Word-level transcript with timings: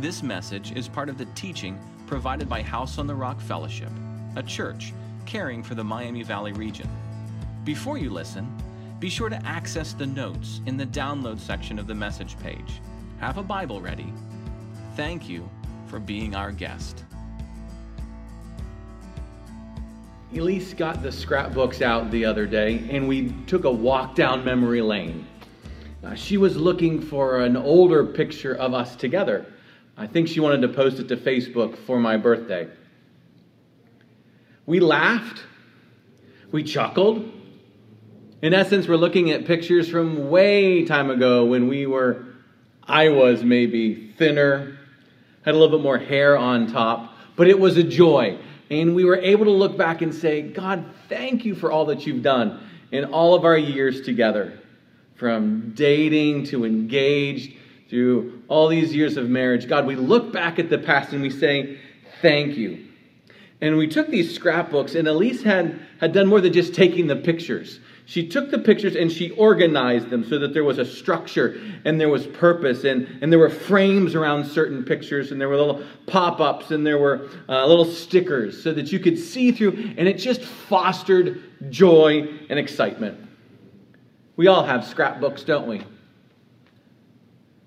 This 0.00 0.22
message 0.22 0.70
is 0.76 0.86
part 0.86 1.08
of 1.08 1.18
the 1.18 1.24
teaching 1.34 1.76
provided 2.06 2.48
by 2.48 2.62
House 2.62 2.98
on 2.98 3.08
the 3.08 3.14
Rock 3.16 3.40
Fellowship, 3.40 3.90
a 4.36 4.42
church 4.44 4.92
caring 5.26 5.60
for 5.60 5.74
the 5.74 5.82
Miami 5.82 6.22
Valley 6.22 6.52
region. 6.52 6.88
Before 7.64 7.98
you 7.98 8.08
listen, 8.08 8.46
be 9.00 9.08
sure 9.08 9.28
to 9.28 9.44
access 9.44 9.94
the 9.94 10.06
notes 10.06 10.60
in 10.66 10.76
the 10.76 10.86
download 10.86 11.40
section 11.40 11.80
of 11.80 11.88
the 11.88 11.96
message 11.96 12.38
page. 12.38 12.80
Have 13.18 13.38
a 13.38 13.42
Bible 13.42 13.80
ready. 13.80 14.12
Thank 14.94 15.28
you 15.28 15.50
for 15.88 15.98
being 15.98 16.36
our 16.36 16.52
guest. 16.52 17.02
Elise 20.32 20.74
got 20.74 21.02
the 21.02 21.10
scrapbooks 21.10 21.82
out 21.82 22.08
the 22.12 22.24
other 22.24 22.46
day, 22.46 22.86
and 22.88 23.08
we 23.08 23.32
took 23.48 23.64
a 23.64 23.70
walk 23.70 24.14
down 24.14 24.44
memory 24.44 24.80
lane. 24.80 25.26
Uh, 26.04 26.14
she 26.14 26.36
was 26.36 26.56
looking 26.56 27.00
for 27.00 27.40
an 27.40 27.56
older 27.56 28.04
picture 28.06 28.54
of 28.54 28.74
us 28.74 28.94
together. 28.94 29.44
I 30.00 30.06
think 30.06 30.28
she 30.28 30.38
wanted 30.38 30.62
to 30.62 30.68
post 30.68 31.00
it 31.00 31.08
to 31.08 31.16
Facebook 31.16 31.76
for 31.76 31.98
my 31.98 32.16
birthday. 32.16 32.68
We 34.64 34.78
laughed, 34.78 35.42
we 36.52 36.62
chuckled. 36.62 37.28
In 38.40 38.54
essence, 38.54 38.86
we're 38.86 38.94
looking 38.94 39.32
at 39.32 39.44
pictures 39.44 39.88
from 39.88 40.30
way 40.30 40.84
time 40.84 41.10
ago 41.10 41.46
when 41.46 41.66
we 41.66 41.86
were, 41.86 42.26
I 42.84 43.08
was 43.08 43.42
maybe 43.42 44.12
thinner, 44.16 44.78
had 45.44 45.56
a 45.56 45.58
little 45.58 45.76
bit 45.76 45.82
more 45.82 45.98
hair 45.98 46.38
on 46.38 46.70
top, 46.70 47.16
but 47.34 47.48
it 47.48 47.58
was 47.58 47.76
a 47.76 47.82
joy. 47.82 48.38
And 48.70 48.94
we 48.94 49.04
were 49.04 49.16
able 49.16 49.46
to 49.46 49.50
look 49.50 49.76
back 49.76 50.00
and 50.00 50.14
say, 50.14 50.42
God, 50.42 50.84
thank 51.08 51.44
you 51.44 51.56
for 51.56 51.72
all 51.72 51.86
that 51.86 52.06
you've 52.06 52.22
done 52.22 52.60
in 52.92 53.06
all 53.06 53.34
of 53.34 53.44
our 53.44 53.58
years 53.58 54.02
together 54.02 54.60
from 55.16 55.72
dating 55.74 56.44
to 56.44 56.64
engaged 56.64 57.57
through 57.88 58.42
all 58.48 58.68
these 58.68 58.94
years 58.94 59.16
of 59.16 59.28
marriage. 59.28 59.68
God, 59.68 59.86
we 59.86 59.96
look 59.96 60.32
back 60.32 60.58
at 60.58 60.70
the 60.70 60.78
past 60.78 61.12
and 61.12 61.22
we 61.22 61.30
say, 61.30 61.78
Thank 62.20 62.56
you. 62.56 62.84
And 63.60 63.76
we 63.76 63.88
took 63.88 64.08
these 64.08 64.34
scrapbooks, 64.34 64.94
and 64.94 65.08
Elise 65.08 65.42
had, 65.42 65.80
had 66.00 66.12
done 66.12 66.28
more 66.28 66.40
than 66.40 66.52
just 66.52 66.74
taking 66.74 67.08
the 67.08 67.16
pictures. 67.16 67.80
She 68.06 68.26
took 68.26 68.50
the 68.50 68.58
pictures 68.58 68.96
and 68.96 69.12
she 69.12 69.30
organized 69.32 70.08
them 70.08 70.24
so 70.24 70.38
that 70.38 70.54
there 70.54 70.64
was 70.64 70.78
a 70.78 70.84
structure 70.84 71.60
and 71.84 72.00
there 72.00 72.08
was 72.08 72.26
purpose, 72.26 72.84
and, 72.84 73.06
and 73.20 73.30
there 73.30 73.38
were 73.38 73.50
frames 73.50 74.14
around 74.14 74.46
certain 74.46 74.84
pictures, 74.84 75.32
and 75.32 75.40
there 75.40 75.48
were 75.48 75.56
little 75.56 75.84
pop 76.06 76.40
ups, 76.40 76.70
and 76.70 76.86
there 76.86 76.98
were 76.98 77.28
uh, 77.48 77.66
little 77.66 77.84
stickers 77.84 78.62
so 78.62 78.72
that 78.72 78.92
you 78.92 78.98
could 78.98 79.18
see 79.18 79.52
through, 79.52 79.92
and 79.98 80.08
it 80.08 80.18
just 80.18 80.42
fostered 80.42 81.42
joy 81.70 82.26
and 82.48 82.58
excitement. 82.58 83.18
We 84.36 84.46
all 84.46 84.62
have 84.62 84.86
scrapbooks, 84.86 85.42
don't 85.42 85.66
we? 85.66 85.82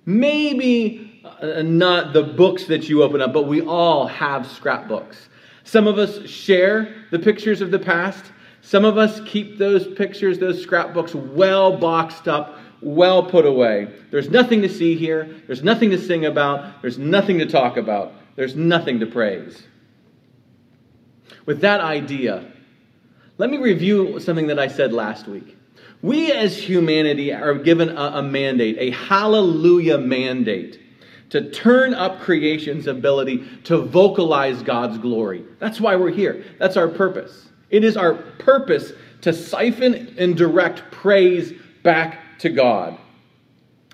Maybe 0.05 1.21
uh, 1.41 1.61
not 1.61 2.13
the 2.13 2.23
books 2.23 2.66
that 2.66 2.89
you 2.89 3.03
open 3.03 3.21
up, 3.21 3.33
but 3.33 3.47
we 3.47 3.61
all 3.61 4.08
have 4.08 4.47
scrapbooks. 4.47 5.30
Some 5.63 5.88
of 5.88 5.97
us 5.97 6.27
share 6.27 6.93
the 7.11 7.19
pictures 7.19 7.61
of 7.61 7.71
the 7.71 7.80
past. 7.80 8.31
Some 8.61 8.85
of 8.85 8.97
us 8.97 9.21
keep 9.25 9.58
those 9.58 9.88
pictures, 9.95 10.39
those 10.39 10.61
scrapbooks, 10.61 11.13
well 11.16 11.77
boxed 11.77 12.27
up, 12.27 12.58
well 12.81 13.23
put 13.23 13.45
away. 13.45 13.93
There's 14.11 14.30
nothing 14.30 14.61
to 14.63 14.69
see 14.69 14.95
here. 14.95 15.41
There's 15.47 15.63
nothing 15.63 15.91
to 15.91 15.99
sing 15.99 16.25
about. 16.25 16.81
There's 16.81 16.97
nothing 16.97 17.39
to 17.39 17.45
talk 17.45 17.77
about. 17.77 18.13
There's 18.36 18.55
nothing 18.55 18.99
to 18.99 19.05
praise. 19.05 19.63
With 21.45 21.61
that 21.61 21.81
idea, 21.81 22.52
let 23.38 23.49
me 23.49 23.58
review 23.58 24.19
something 24.19 24.47
that 24.47 24.59
I 24.59 24.67
said 24.67 24.93
last 24.93 25.27
week. 25.27 25.58
We 26.02 26.31
as 26.31 26.57
humanity 26.57 27.31
are 27.31 27.53
given 27.55 27.89
a, 27.89 28.11
a, 28.16 28.23
mandate, 28.23 28.77
a 28.80 28.89
hallelujah 28.91 29.99
mandate, 29.99 30.80
to 31.30 31.49
turn 31.52 31.93
up 31.93 32.19
creation's 32.21 32.88
ability 32.88 33.47
to 33.66 33.81
vocalize 33.81 34.63
God's 34.63 34.97
glory. 34.97 35.45
That's 35.59 35.80
why 35.80 35.95
we're 35.95 36.11
here. 36.11 36.43
That's 36.59 36.75
our 36.75 36.88
purpose. 36.88 37.49
It 37.69 37.83
is 37.83 37.95
our 37.95 38.15
purpose 38.15 38.92
to 39.21 39.31
siphon 39.31 40.15
and 40.17 40.36
direct 40.36 40.92
praise 40.92 41.53
back 41.83 42.39
to 42.39 42.49
God. 42.49 42.97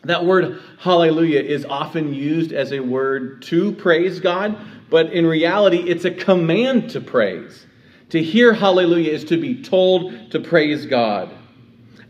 That 0.04 0.26
word 0.26 0.62
hallelujah 0.80 1.42
is 1.42 1.66
often 1.66 2.14
used 2.14 2.54
as 2.54 2.72
a 2.72 2.80
word 2.80 3.42
to 3.44 3.74
praise 3.74 4.20
God, 4.20 4.58
but 4.90 5.12
in 5.12 5.26
reality, 5.26 5.80
it's 5.80 6.06
a 6.06 6.12
command 6.12 6.90
to 6.92 7.02
praise. 7.02 7.66
To 8.10 8.24
hear 8.24 8.54
hallelujah 8.54 9.12
is 9.12 9.26
to 9.26 9.38
be 9.40 9.62
told 9.62 10.32
to 10.32 10.40
praise 10.40 10.86
God. 10.86 11.30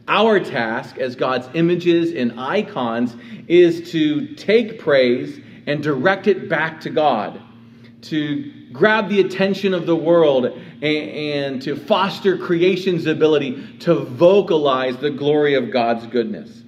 Our 0.07 0.39
task 0.39 0.97
as 0.97 1.15
God's 1.15 1.49
images 1.53 2.13
and 2.13 2.39
icons 2.39 3.15
is 3.47 3.91
to 3.91 4.35
take 4.35 4.79
praise 4.79 5.39
and 5.65 5.83
direct 5.83 6.27
it 6.27 6.47
back 6.47 6.79
to 6.81 6.89
God, 6.89 7.41
to 8.03 8.53
grab 8.71 9.09
the 9.09 9.19
attention 9.19 9.73
of 9.73 9.85
the 9.85 9.95
world 9.95 10.45
and, 10.45 10.83
and, 10.83 11.61
to 11.63 11.75
foster 11.75 12.37
creation's 12.37 13.05
ability 13.05 13.77
to 13.79 13.95
vocalize 13.95 14.95
the 14.97 15.09
glory 15.09 15.55
of 15.55 15.71
God's 15.71 16.07
goodness. 16.07 16.63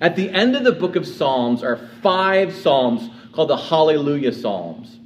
At 0.00 0.14
the 0.14 0.30
end 0.30 0.54
of 0.54 0.62
the 0.64 0.72
book 0.72 0.94
of 0.94 1.06
Psalms 1.06 1.64
are 1.64 1.88
five 2.02 2.54
Psalms 2.54 3.10
called 3.32 3.50
the 3.50 3.56
Hallelujah 3.56 4.32
Psalms 4.32 4.98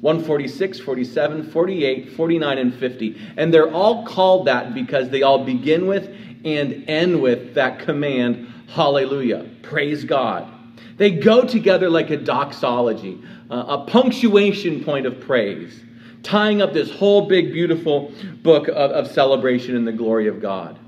146, 0.00 0.78
47, 0.80 1.50
48, 1.50 2.12
49, 2.12 2.58
and 2.58 2.74
50. 2.74 3.20
And 3.36 3.52
they're 3.52 3.72
all 3.72 4.04
called 4.04 4.46
that 4.46 4.74
because 4.74 5.08
they 5.08 5.22
all 5.22 5.44
begin 5.44 5.86
with 5.86 6.14
and 6.46 6.88
end 6.88 7.20
with 7.20 7.54
that 7.54 7.80
command, 7.80 8.46
hallelujah, 8.68 9.46
praise 9.62 10.04
God. 10.04 10.52
They 10.96 11.10
go 11.10 11.44
together 11.44 11.90
like 11.90 12.10
a 12.10 12.16
doxology, 12.16 13.20
uh, 13.50 13.64
a 13.68 13.84
punctuation 13.86 14.84
point 14.84 15.06
of 15.06 15.20
praise, 15.20 15.82
tying 16.22 16.62
up 16.62 16.72
this 16.72 16.90
whole 16.90 17.26
big, 17.26 17.52
beautiful 17.52 18.12
book 18.42 18.68
of, 18.68 18.92
of 18.92 19.10
celebration 19.10 19.76
in 19.76 19.84
the 19.84 19.92
glory 19.92 20.28
of 20.28 20.40
God. 20.40 20.78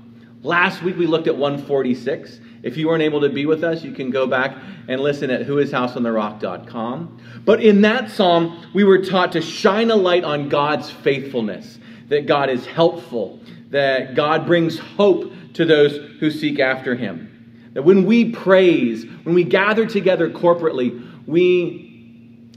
Last 0.41 0.81
week 0.81 0.97
we 0.97 1.05
looked 1.05 1.27
at 1.27 1.35
146. 1.35 2.39
If 2.63 2.77
you 2.77 2.87
weren't 2.87 3.03
able 3.03 3.21
to 3.21 3.29
be 3.29 3.45
with 3.45 3.63
us, 3.63 3.83
you 3.83 3.91
can 3.91 4.09
go 4.09 4.25
back 4.25 4.57
and 4.87 5.01
listen 5.01 5.29
at 5.29 5.45
whoishouseontherock.com. 5.45 7.41
But 7.45 7.61
in 7.61 7.81
that 7.81 8.09
psalm, 8.09 8.65
we 8.73 8.85
were 8.85 9.03
taught 9.03 9.33
to 9.33 9.41
shine 9.41 9.91
a 9.91 9.95
light 9.95 10.23
on 10.23 10.47
God's 10.49 10.89
faithfulness, 10.89 11.79
that 12.07 12.25
God 12.25 12.49
is 12.49 12.65
helpful, 12.65 13.39
that 13.69 14.15
God 14.15 14.45
brings 14.45 14.79
hope 14.79 15.31
to 15.53 15.65
those 15.65 15.97
who 16.19 16.31
seek 16.31 16.59
after 16.59 16.95
him. 16.95 17.71
That 17.73 17.83
when 17.83 18.05
we 18.05 18.31
praise, 18.31 19.05
when 19.23 19.35
we 19.35 19.43
gather 19.43 19.85
together 19.85 20.29
corporately, 20.29 21.05
we 21.27 21.85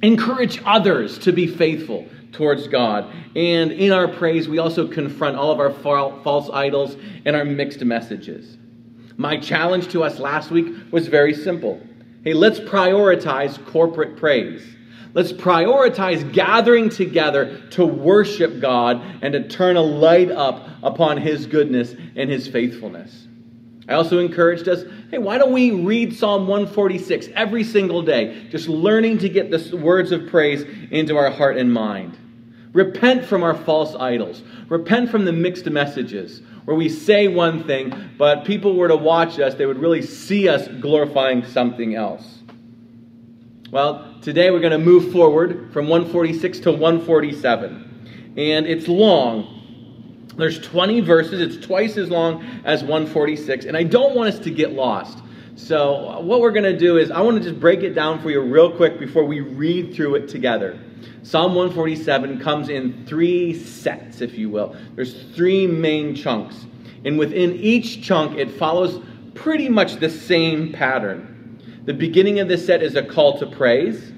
encourage 0.02 0.60
others 0.64 1.18
to 1.18 1.32
be 1.32 1.46
faithful 1.46 2.06
towards 2.32 2.66
God. 2.66 3.12
And 3.36 3.72
in 3.72 3.92
our 3.92 4.08
praise, 4.08 4.48
we 4.48 4.58
also 4.58 4.88
confront 4.88 5.36
all 5.36 5.52
of 5.52 5.60
our 5.60 5.70
false 5.70 6.50
idols 6.52 6.96
and 7.24 7.36
our 7.36 7.44
mixed 7.44 7.84
messages. 7.84 8.56
My 9.16 9.36
challenge 9.36 9.88
to 9.88 10.02
us 10.02 10.18
last 10.18 10.50
week 10.50 10.74
was 10.90 11.08
very 11.08 11.34
simple. 11.34 11.80
Hey, 12.24 12.32
let's 12.32 12.60
prioritize 12.60 13.64
corporate 13.66 14.16
praise. 14.16 14.62
Let's 15.14 15.32
prioritize 15.32 16.32
gathering 16.32 16.88
together 16.88 17.60
to 17.70 17.84
worship 17.84 18.60
God 18.60 19.02
and 19.22 19.32
to 19.34 19.46
turn 19.46 19.76
a 19.76 19.82
light 19.82 20.30
up 20.30 20.68
upon 20.82 21.18
His 21.18 21.46
goodness 21.46 21.94
and 22.16 22.30
His 22.30 22.48
faithfulness. 22.48 23.28
I 23.88 23.94
also 23.94 24.18
encouraged 24.18 24.68
us 24.68 24.84
hey, 25.10 25.18
why 25.18 25.36
don't 25.36 25.52
we 25.52 25.70
read 25.70 26.16
Psalm 26.16 26.46
146 26.46 27.28
every 27.34 27.64
single 27.64 28.00
day, 28.00 28.48
just 28.48 28.66
learning 28.68 29.18
to 29.18 29.28
get 29.28 29.50
the 29.50 29.76
words 29.76 30.10
of 30.10 30.28
praise 30.28 30.62
into 30.90 31.18
our 31.18 31.30
heart 31.30 31.58
and 31.58 31.70
mind. 31.70 32.16
Repent 32.72 33.26
from 33.26 33.42
our 33.42 33.54
false 33.54 33.94
idols. 33.94 34.42
Repent 34.70 35.10
from 35.10 35.26
the 35.26 35.32
mixed 35.32 35.66
messages 35.66 36.40
where 36.64 36.76
we 36.76 36.88
say 36.88 37.28
one 37.28 37.64
thing, 37.64 37.92
but 38.16 38.44
people 38.44 38.76
were 38.76 38.88
to 38.88 38.96
watch 38.96 39.38
us, 39.38 39.54
they 39.54 39.66
would 39.66 39.78
really 39.78 40.00
see 40.00 40.48
us 40.48 40.66
glorifying 40.80 41.44
something 41.44 41.94
else. 41.94 42.41
Well, 43.72 44.16
today 44.20 44.50
we're 44.50 44.60
going 44.60 44.72
to 44.72 44.78
move 44.78 45.12
forward 45.12 45.72
from 45.72 45.88
146 45.88 46.60
to 46.60 46.72
147. 46.72 48.34
And 48.36 48.66
it's 48.66 48.86
long. 48.86 50.26
There's 50.36 50.60
20 50.60 51.00
verses. 51.00 51.40
It's 51.40 51.64
twice 51.64 51.96
as 51.96 52.10
long 52.10 52.44
as 52.66 52.82
146. 52.82 53.64
And 53.64 53.74
I 53.74 53.84
don't 53.84 54.14
want 54.14 54.28
us 54.28 54.38
to 54.40 54.50
get 54.50 54.72
lost. 54.72 55.20
So, 55.56 56.20
what 56.20 56.42
we're 56.42 56.50
going 56.50 56.70
to 56.70 56.76
do 56.76 56.98
is, 56.98 57.10
I 57.10 57.22
want 57.22 57.38
to 57.38 57.48
just 57.48 57.58
break 57.58 57.80
it 57.80 57.94
down 57.94 58.20
for 58.20 58.30
you 58.30 58.42
real 58.42 58.70
quick 58.70 58.98
before 58.98 59.24
we 59.24 59.40
read 59.40 59.94
through 59.94 60.16
it 60.16 60.28
together. 60.28 60.78
Psalm 61.22 61.54
147 61.54 62.40
comes 62.40 62.68
in 62.68 63.06
three 63.06 63.58
sets, 63.58 64.20
if 64.20 64.36
you 64.36 64.50
will. 64.50 64.76
There's 64.96 65.24
three 65.34 65.66
main 65.66 66.14
chunks. 66.14 66.66
And 67.06 67.18
within 67.18 67.54
each 67.54 68.04
chunk, 68.04 68.36
it 68.36 68.50
follows 68.50 69.02
pretty 69.32 69.70
much 69.70 69.96
the 69.96 70.10
same 70.10 70.72
pattern. 70.72 71.31
The 71.84 71.94
beginning 71.94 72.38
of 72.38 72.48
this 72.48 72.64
set 72.64 72.82
is 72.82 72.94
a 72.94 73.02
call 73.02 73.38
to 73.38 73.46
praise. 73.46 74.12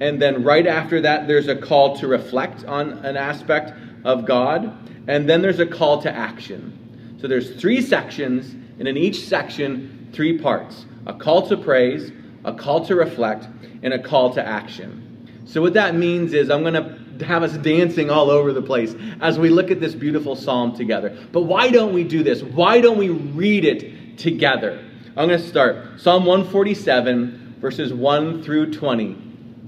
And 0.00 0.22
then 0.22 0.44
right 0.44 0.66
after 0.66 1.00
that, 1.02 1.26
there's 1.26 1.48
a 1.48 1.56
call 1.56 1.96
to 1.96 2.06
reflect 2.06 2.64
on 2.64 2.92
an 3.04 3.16
aspect 3.16 3.72
of 4.04 4.24
God. 4.24 4.76
And 5.08 5.28
then 5.28 5.42
there's 5.42 5.58
a 5.58 5.66
call 5.66 6.00
to 6.02 6.14
action. 6.14 7.16
So 7.20 7.26
there's 7.26 7.60
three 7.60 7.82
sections, 7.82 8.54
and 8.78 8.88
in 8.88 8.96
each 8.96 9.26
section, 9.26 10.08
three 10.12 10.38
parts 10.38 10.86
a 11.06 11.14
call 11.14 11.48
to 11.48 11.56
praise, 11.56 12.12
a 12.44 12.54
call 12.54 12.84
to 12.86 12.94
reflect, 12.94 13.48
and 13.82 13.92
a 13.92 13.98
call 13.98 14.32
to 14.34 14.46
action. 14.46 15.42
So, 15.46 15.60
what 15.60 15.74
that 15.74 15.96
means 15.96 16.32
is 16.32 16.50
I'm 16.50 16.62
going 16.62 16.74
to 16.74 17.24
have 17.26 17.42
us 17.42 17.56
dancing 17.58 18.10
all 18.10 18.30
over 18.30 18.52
the 18.52 18.62
place 18.62 18.94
as 19.20 19.38
we 19.38 19.50
look 19.50 19.70
at 19.70 19.80
this 19.80 19.94
beautiful 19.94 20.36
psalm 20.36 20.76
together. 20.76 21.16
But 21.32 21.42
why 21.42 21.70
don't 21.70 21.92
we 21.92 22.04
do 22.04 22.22
this? 22.22 22.42
Why 22.42 22.80
don't 22.80 22.98
we 22.98 23.08
read 23.08 23.64
it 23.64 24.18
together? 24.18 24.84
I'm 25.20 25.28
going 25.28 25.38
to 25.38 25.46
start 25.46 26.00
Psalm 26.00 26.24
147, 26.24 27.56
verses 27.60 27.92
1 27.92 28.42
through 28.42 28.72
20. 28.72 29.18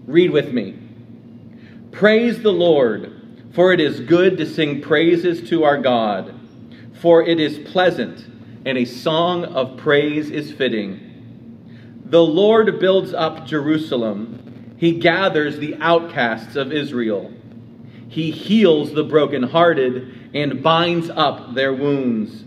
Read 0.06 0.30
with 0.30 0.50
me. 0.50 0.78
Praise 1.90 2.40
the 2.40 2.50
Lord, 2.50 3.12
for 3.52 3.70
it 3.74 3.78
is 3.78 4.00
good 4.00 4.38
to 4.38 4.46
sing 4.46 4.80
praises 4.80 5.46
to 5.50 5.64
our 5.64 5.76
God, 5.76 6.34
for 7.02 7.22
it 7.22 7.38
is 7.38 7.70
pleasant, 7.70 8.24
and 8.64 8.78
a 8.78 8.86
song 8.86 9.44
of 9.44 9.76
praise 9.76 10.30
is 10.30 10.50
fitting. 10.50 12.00
The 12.06 12.24
Lord 12.24 12.80
builds 12.80 13.12
up 13.12 13.44
Jerusalem, 13.44 14.74
he 14.78 14.92
gathers 15.00 15.58
the 15.58 15.76
outcasts 15.80 16.56
of 16.56 16.72
Israel. 16.72 17.30
He 18.08 18.30
heals 18.30 18.94
the 18.94 19.04
brokenhearted 19.04 20.30
and 20.32 20.62
binds 20.62 21.10
up 21.10 21.54
their 21.54 21.74
wounds. 21.74 22.42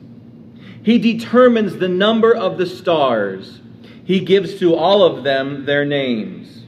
He 0.85 0.99
determines 0.99 1.77
the 1.77 1.87
number 1.87 2.31
of 2.35 2.59
the 2.59 2.67
stars. 2.67 3.59
He 4.03 4.19
gives 4.19 4.59
to 4.59 4.75
all 4.75 5.01
of 5.01 5.23
them 5.23 5.65
their 5.65 5.83
names. 5.83 6.63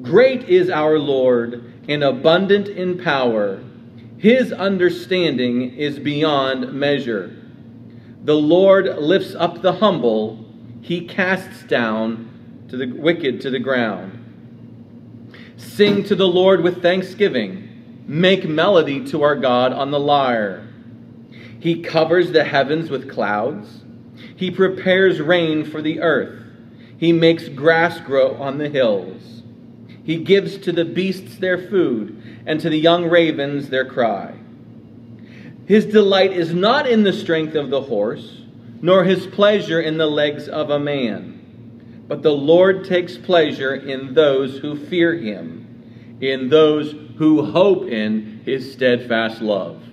Great 0.00 0.48
is 0.48 0.70
our 0.70 0.98
Lord 0.98 1.74
and 1.86 2.02
abundant 2.02 2.68
in 2.68 2.96
power. 2.96 3.62
His 4.16 4.50
understanding 4.50 5.76
is 5.76 5.98
beyond 5.98 6.72
measure. 6.72 7.36
The 8.24 8.34
Lord 8.34 8.86
lifts 8.96 9.34
up 9.34 9.60
the 9.60 9.74
humble, 9.74 10.42
he 10.80 11.06
casts 11.06 11.64
down 11.64 12.64
to 12.70 12.78
the 12.78 12.86
wicked 12.86 13.42
to 13.42 13.50
the 13.50 13.58
ground. 13.58 15.42
Sing 15.58 16.02
to 16.04 16.14
the 16.14 16.26
Lord 16.26 16.62
with 16.62 16.80
thanksgiving. 16.80 18.04
Make 18.06 18.48
melody 18.48 19.04
to 19.08 19.22
our 19.22 19.36
God 19.36 19.74
on 19.74 19.90
the 19.90 20.00
lyre. 20.00 20.66
He 21.64 21.80
covers 21.80 22.30
the 22.30 22.44
heavens 22.44 22.90
with 22.90 23.10
clouds. 23.10 23.80
He 24.36 24.50
prepares 24.50 25.18
rain 25.18 25.64
for 25.64 25.80
the 25.80 26.02
earth. 26.02 26.42
He 26.98 27.10
makes 27.10 27.48
grass 27.48 28.00
grow 28.00 28.34
on 28.34 28.58
the 28.58 28.68
hills. 28.68 29.42
He 30.04 30.18
gives 30.18 30.58
to 30.58 30.72
the 30.72 30.84
beasts 30.84 31.38
their 31.38 31.56
food, 31.56 32.22
and 32.44 32.60
to 32.60 32.68
the 32.68 32.76
young 32.76 33.06
ravens 33.08 33.70
their 33.70 33.86
cry. 33.86 34.34
His 35.64 35.86
delight 35.86 36.34
is 36.34 36.52
not 36.52 36.86
in 36.86 37.02
the 37.02 37.14
strength 37.14 37.54
of 37.54 37.70
the 37.70 37.80
horse, 37.80 38.42
nor 38.82 39.04
his 39.04 39.26
pleasure 39.26 39.80
in 39.80 39.96
the 39.96 40.06
legs 40.06 40.46
of 40.46 40.68
a 40.68 40.78
man. 40.78 42.04
But 42.06 42.22
the 42.22 42.36
Lord 42.36 42.84
takes 42.84 43.16
pleasure 43.16 43.74
in 43.74 44.12
those 44.12 44.58
who 44.58 44.76
fear 44.76 45.14
him, 45.14 46.18
in 46.20 46.50
those 46.50 46.94
who 47.16 47.42
hope 47.42 47.86
in 47.88 48.42
his 48.44 48.70
steadfast 48.70 49.40
love. 49.40 49.83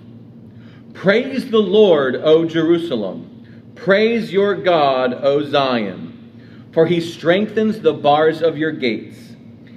Praise 0.94 1.50
the 1.50 1.58
Lord, 1.58 2.16
O 2.16 2.44
Jerusalem. 2.44 3.72
Praise 3.74 4.32
your 4.32 4.54
God, 4.54 5.14
O 5.14 5.42
Zion. 5.42 6.70
For 6.72 6.86
he 6.86 7.00
strengthens 7.00 7.80
the 7.80 7.92
bars 7.92 8.40
of 8.40 8.56
your 8.56 8.72
gates. 8.72 9.18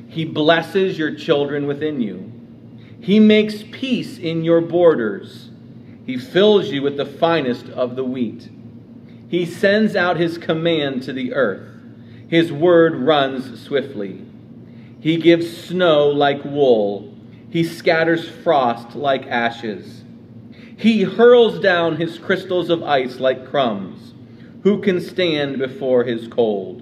He 0.08 0.24
blesses 0.24 0.98
your 0.98 1.14
children 1.16 1.68
within 1.68 2.00
you. 2.00 2.32
He 3.02 3.20
makes 3.20 3.64
peace 3.72 4.18
in 4.18 4.44
your 4.44 4.62
borders. 4.62 5.50
He 6.06 6.18
fills 6.18 6.70
you 6.70 6.82
with 6.82 6.98
the 6.98 7.06
finest 7.06 7.68
of 7.70 7.96
the 7.96 8.04
wheat. 8.04 8.50
He 9.28 9.46
sends 9.46 9.96
out 9.96 10.18
his 10.18 10.38
command 10.38 11.04
to 11.04 11.14
the 11.14 11.34
earth. 11.34 11.68
His 12.30 12.52
word 12.52 12.96
runs 12.96 13.62
swiftly. 13.62 14.24
He 15.02 15.18
gives 15.18 15.66
snow 15.66 16.08
like 16.08 16.46
wool. 16.46 17.14
He 17.50 17.64
scatters 17.64 18.28
frost 18.30 18.96
like 18.96 19.28
ashes. 19.28 20.05
He 20.78 21.04
hurls 21.04 21.60
down 21.60 21.98
his 21.98 22.18
crystals 22.18 22.70
of 22.70 22.84
ice 22.84 23.20
like 23.20 23.50
crumbs. 23.50 24.14
Who 24.64 24.82
can 24.82 25.00
stand 25.00 25.58
before 25.58 26.04
his 26.04 26.28
cold? 26.28 26.82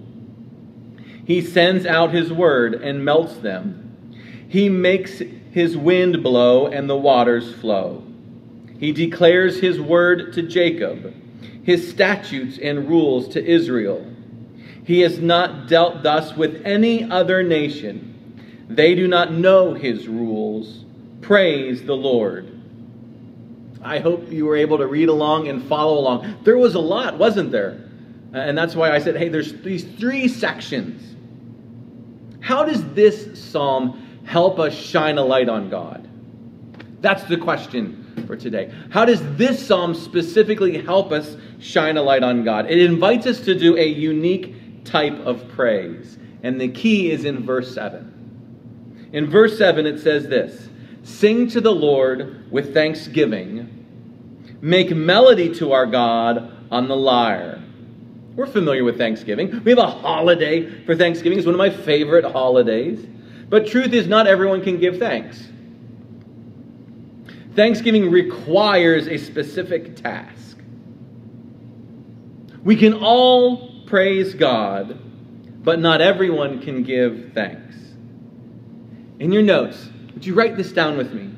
He 1.26 1.42
sends 1.42 1.86
out 1.86 2.14
his 2.14 2.32
word 2.32 2.76
and 2.76 3.06
melts 3.06 3.36
them. 3.38 4.16
He 4.48 4.70
makes 4.70 5.22
his 5.52 5.78
wind 5.78 6.24
blow 6.24 6.68
and 6.68 6.90
the 6.90 6.98
waters 6.98 7.54
flow. 7.56 8.04
He 8.80 8.92
declares 8.92 9.60
his 9.60 9.80
word 9.80 10.34
to 10.34 10.42
Jacob, 10.42 11.14
his 11.64 11.90
statutes 11.90 12.58
and 12.62 12.90
rules 12.90 13.28
to 13.30 13.46
Israel. 13.46 14.06
He 14.86 15.02
has 15.02 15.20
not 15.20 15.68
dealt 15.68 16.04
thus 16.04 16.36
with 16.36 16.62
any 16.66 17.10
other 17.10 17.44
nation. 17.44 18.66
They 18.70 18.96
do 18.96 19.08
not 19.08 19.32
know 19.32 19.74
his 19.74 20.08
rules. 20.08 20.84
Praise 21.22 21.84
the 21.84 21.96
Lord. 21.96 22.53
I 23.84 24.00
hope 24.00 24.32
you 24.32 24.46
were 24.46 24.56
able 24.56 24.78
to 24.78 24.88
read 24.88 25.10
along 25.10 25.48
and 25.48 25.64
follow 25.64 26.00
along. 26.00 26.40
There 26.44 26.58
was 26.58 26.76
a 26.76 26.80
lot, 26.80 27.18
wasn't 27.18 27.52
there? 27.52 27.82
And 28.34 28.58
that's 28.58 28.76
why 28.76 28.92
I 28.92 29.00
said, 29.00 29.16
hey, 29.16 29.30
there's 29.30 29.54
these 29.62 29.84
three 29.84 30.28
sections. 30.28 31.16
How 32.42 32.64
does 32.64 32.84
this 32.94 33.42
psalm 33.42 34.22
help 34.26 34.60
us 34.60 34.74
shine 34.74 35.18
a 35.18 35.24
light 35.24 35.50
on 35.50 35.70
God? 35.70 36.10
That's 37.02 37.24
the 37.26 37.38
question 37.38 38.26
for 38.28 38.36
today. 38.36 38.74
How 38.90 39.06
does 39.06 39.22
this 39.38 39.66
psalm 39.66 39.94
specifically 39.94 40.82
help 40.82 41.12
us 41.12 41.38
shine 41.60 41.98
a 41.98 42.02
light 42.02 42.24
on 42.24 42.44
God? 42.44 42.72
It 42.72 42.80
invites 42.80 43.28
us 43.28 43.42
to 43.42 43.58
do 43.58 43.78
a 43.78 43.86
unique 43.86 44.84
type 44.84 45.18
of 45.20 45.48
praise. 45.50 46.18
And 46.44 46.60
the 46.60 46.70
key 46.70 47.12
is 47.12 47.26
in 47.26 47.46
verse 47.46 47.74
7. 47.74 49.10
In 49.14 49.30
verse 49.30 49.58
7, 49.58 49.86
it 49.86 50.00
says 50.00 50.28
this 50.28 50.70
Sing 51.04 51.50
to 51.50 51.62
the 51.62 51.72
Lord 51.72 52.52
with 52.52 52.74
thanksgiving. 52.74 54.58
Make 54.62 54.92
melody 54.92 55.54
to 55.56 55.74
our 55.74 55.86
God 55.86 56.52
on 56.72 56.88
the 56.88 56.96
lyre. 56.96 57.62
We're 58.36 58.48
familiar 58.48 58.84
with 58.84 58.98
Thanksgiving. 58.98 59.64
We 59.64 59.72
have 59.72 59.78
a 59.80 59.88
holiday 59.88 60.84
for 60.86 60.96
Thanksgiving. 60.96 61.38
It's 61.38 61.46
one 61.46 61.54
of 61.54 61.60
my 61.60 61.70
favorite 61.70 62.26
holidays. 62.26 63.06
But 63.48 63.68
truth 63.68 63.94
is, 63.94 64.08
not 64.08 64.26
everyone 64.26 64.64
can 64.64 64.80
give 64.80 64.98
thanks. 64.98 65.50
Thanksgiving 67.56 68.10
requires 68.10 69.08
a 69.08 69.18
specific 69.18 69.98
task. 69.98 70.58
We 72.64 72.76
can 72.76 72.94
all 72.96 73.86
praise 73.86 74.34
God, 74.34 74.98
but 75.64 75.80
not 75.80 76.02
everyone 76.02 76.62
can 76.62 76.82
give 76.82 77.34
thanks. 77.36 77.76
In 79.20 79.32
your 79.32 79.44
notes, 79.44 79.90
would 80.24 80.28
you 80.30 80.36
write 80.36 80.56
this 80.56 80.72
down 80.72 80.96
with 80.96 81.12
me? 81.12 81.30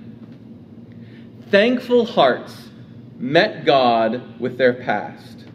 Thankful 1.49 2.05
hearts 2.05 2.69
met 3.17 3.65
God 3.65 4.39
with 4.39 4.59
their 4.59 4.75
past. 4.75 5.45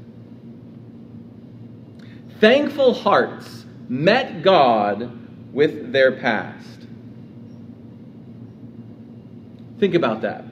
Thankful 2.41 2.93
hearts 2.93 3.67
met 3.89 4.43
God 4.43 5.17
with 5.53 5.93
their 5.93 6.11
past. 6.11 6.89
Think 9.79 9.95
about 9.95 10.23
that. 10.23 10.45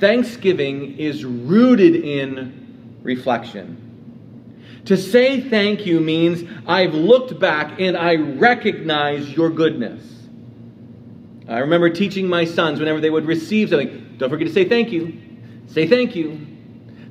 Thanksgiving 0.00 0.98
is 0.98 1.24
rooted 1.24 1.94
in 1.94 2.98
reflection. 3.04 4.82
To 4.86 4.96
say 4.96 5.48
thank 5.48 5.86
you 5.86 6.00
means 6.00 6.42
I've 6.66 6.92
looked 6.94 7.38
back 7.38 7.78
and 7.78 7.96
I 7.96 8.16
recognize 8.16 9.30
your 9.30 9.50
goodness. 9.50 10.23
I 11.48 11.58
remember 11.58 11.90
teaching 11.90 12.28
my 12.28 12.44
sons 12.44 12.78
whenever 12.78 13.00
they 13.00 13.10
would 13.10 13.26
receive 13.26 13.70
something, 13.70 14.14
don't 14.16 14.30
forget 14.30 14.46
to 14.48 14.52
say 14.52 14.68
thank 14.68 14.90
you. 14.92 15.20
Say 15.66 15.86
thank 15.86 16.16
you. 16.16 16.46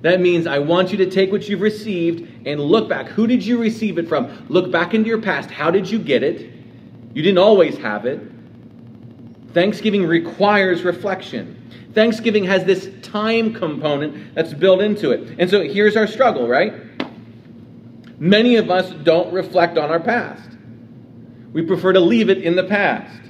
That 0.02 0.20
means 0.20 0.48
I 0.48 0.60
want 0.60 0.92
you 0.92 0.98
to 0.98 1.10
take 1.10 1.32
what 1.32 1.48
you've 1.48 1.62
received 1.62 2.48
and 2.48 2.60
look 2.60 2.90
back. 2.90 3.08
Who 3.08 3.26
did 3.28 3.46
you 3.46 3.58
receive 3.60 3.98
it 3.98 4.08
from? 4.08 4.46
Look 4.50 4.72
back 4.72 4.94
into 4.94 5.08
your 5.08 5.22
past. 5.22 5.50
How 5.50 5.72
did 5.72 5.90
you 5.90 6.00
get 6.00 6.24
it? 6.24 6.52
You 7.14 7.22
didn't 7.22 7.38
always 7.38 7.78
have 7.78 8.06
it. 8.06 8.22
Thanksgiving 9.54 10.06
requires 10.06 10.84
reflection. 10.84 11.60
Thanksgiving 11.94 12.44
has 12.46 12.66
this 12.66 12.90
time 13.04 13.54
component 13.54 14.34
that's 14.34 14.54
built 14.54 14.82
into 14.82 15.12
it. 15.12 15.36
And 15.38 15.50
so 15.50 15.62
here's 15.62 15.96
our 15.96 16.08
struggle, 16.08 16.48
right? 16.48 16.74
Many 18.20 18.56
of 18.56 18.72
us 18.72 18.90
don't 19.04 19.32
reflect 19.32 19.78
on 19.78 19.92
our 19.92 20.00
past. 20.00 20.50
We 21.54 21.62
prefer 21.62 21.94
to 21.94 22.00
leave 22.00 22.30
it 22.30 22.40
in 22.40 22.56
the 22.56 22.64
past. 22.64 23.23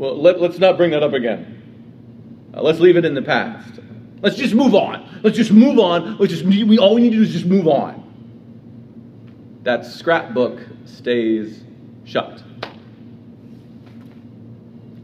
Well, 0.00 0.16
let, 0.18 0.40
us 0.40 0.58
not 0.58 0.78
bring 0.78 0.92
that 0.92 1.02
up 1.02 1.12
again. 1.12 2.48
Uh, 2.54 2.62
let's 2.62 2.80
leave 2.80 2.96
it 2.96 3.04
in 3.04 3.12
the 3.12 3.20
past. 3.20 3.80
Let's 4.22 4.34
just 4.34 4.54
move 4.54 4.74
on. 4.74 5.20
Let's 5.22 5.36
just 5.36 5.50
move 5.50 5.78
on. 5.78 6.16
Let's 6.16 6.32
just 6.32 6.42
we 6.42 6.78
all 6.78 6.94
we 6.94 7.02
need 7.02 7.10
to 7.10 7.16
do 7.16 7.22
is 7.22 7.32
just 7.34 7.44
move 7.44 7.68
on. 7.68 9.58
That 9.62 9.84
scrapbook 9.84 10.58
stays 10.86 11.62
shut. 12.06 12.42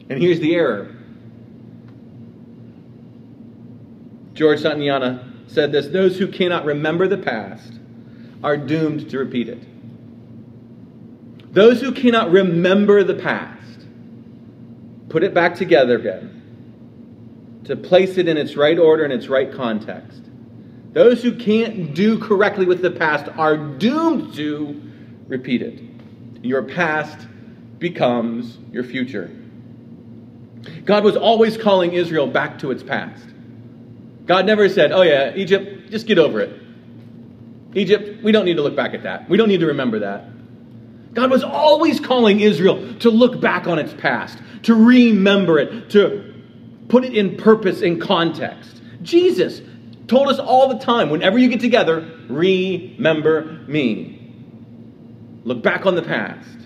And 0.09 0.19
here's 0.19 0.41
the 0.41 0.55
error. 0.55 0.97
George 4.33 4.61
Santayana 4.61 5.31
said 5.47 5.73
this 5.73 5.89
those 5.89 6.19
who 6.19 6.27
cannot 6.27 6.65
remember 6.65 7.07
the 7.07 7.19
past 7.19 7.81
are 8.43 8.57
doomed 8.57 9.11
to 9.11 9.19
repeat 9.19 9.51
it. 9.51 9.63
Those 11.53 11.83
who 11.83 11.93
cannot 11.93 12.31
remember 12.31 13.05
the 13.05 13.17
past 13.17 13.56
put 15.17 15.25
it 15.25 15.33
back 15.33 15.55
together 15.55 15.97
again, 15.97 17.63
to 17.65 17.75
place 17.75 18.19
it 18.19 18.29
in 18.29 18.37
its 18.37 18.55
right 18.55 18.79
order 18.79 19.03
and 19.03 19.11
its 19.11 19.29
right 19.29 19.51
context. 19.51 20.21
Those 20.93 21.23
who 21.23 21.35
can't 21.35 21.95
do 21.95 22.19
correctly 22.19 22.67
with 22.67 22.83
the 22.83 22.91
past 22.91 23.27
are 23.39 23.57
doomed 23.57 24.35
to 24.35 24.79
repeat 25.27 25.63
it. 25.63 25.81
Your 26.45 26.63
past 26.65 27.27
becomes 27.79 28.59
your 28.71 28.85
future. 28.85 29.35
God 30.85 31.03
was 31.03 31.17
always 31.17 31.57
calling 31.57 31.95
Israel 31.95 32.27
back 32.27 32.59
to 32.59 32.71
its 32.71 32.83
past. 32.83 33.25
God 34.27 34.45
never 34.45 34.69
said, 34.69 34.93
Oh, 34.93 35.01
yeah, 35.01 35.33
Egypt, 35.35 35.91
just 35.91 36.07
get 36.07 36.19
over 36.19 36.41
it. 36.41 36.61
Egypt, 37.73 38.23
we 38.23 38.33
don't 38.33 38.45
need 38.45 38.57
to 38.57 38.63
look 38.63 38.77
back 38.77 38.93
at 38.93 39.05
that. 39.05 39.31
We 39.31 39.39
don't 39.39 39.49
need 39.49 39.61
to 39.61 39.67
remember 39.69 40.01
that. 40.01 40.25
God 41.17 41.31
was 41.31 41.43
always 41.43 41.99
calling 41.99 42.41
Israel 42.41 42.95
to 42.97 43.09
look 43.09 43.41
back 43.41 43.67
on 43.67 43.79
its 43.79 43.95
past, 43.95 44.39
to 44.65 44.75
remember 44.75 45.59
it, 45.59 45.89
to 45.91 46.35
put 46.89 47.05
it 47.05 47.17
in 47.17 47.39
purpose, 47.39 47.81
in 47.81 47.99
context. 47.99 48.83
Jesus 49.01 49.63
told 50.09 50.29
us 50.29 50.39
all 50.39 50.69
the 50.69 50.79
time 50.79 51.09
whenever 51.09 51.39
you 51.39 51.49
get 51.49 51.61
together, 51.61 52.07
remember 52.29 53.65
me. 53.67 54.13
Look 55.45 55.63
back 55.63 55.87
on 55.87 55.95
the 55.95 56.03
past. 56.03 56.59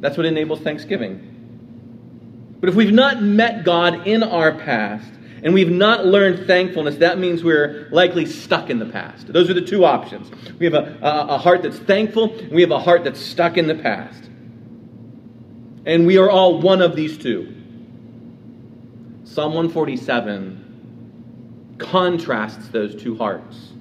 That's 0.00 0.18
what 0.18 0.26
enables 0.26 0.60
Thanksgiving. 0.60 1.30
But 2.60 2.68
if 2.68 2.74
we've 2.74 2.92
not 2.92 3.22
met 3.22 3.64
God 3.64 4.06
in 4.06 4.22
our 4.22 4.52
past, 4.52 5.10
and 5.44 5.52
we've 5.52 5.70
not 5.70 6.06
learned 6.06 6.46
thankfulness, 6.46 6.96
that 6.96 7.18
means 7.18 7.44
we're 7.44 7.86
likely 7.92 8.24
stuck 8.24 8.70
in 8.70 8.78
the 8.78 8.86
past. 8.86 9.30
Those 9.30 9.50
are 9.50 9.54
the 9.54 9.60
two 9.60 9.84
options. 9.84 10.30
We 10.58 10.64
have 10.64 10.72
a, 10.72 10.98
a, 11.02 11.34
a 11.34 11.38
heart 11.38 11.62
that's 11.62 11.78
thankful, 11.78 12.34
and 12.38 12.50
we 12.50 12.62
have 12.62 12.70
a 12.70 12.78
heart 12.78 13.04
that's 13.04 13.20
stuck 13.20 13.58
in 13.58 13.66
the 13.66 13.74
past. 13.74 14.24
And 15.84 16.06
we 16.06 16.16
are 16.16 16.30
all 16.30 16.62
one 16.62 16.80
of 16.80 16.96
these 16.96 17.18
two. 17.18 17.54
Psalm 19.24 19.52
147 19.52 21.76
contrasts 21.78 22.68
those 22.68 23.02
two 23.02 23.18
hearts. 23.18 23.72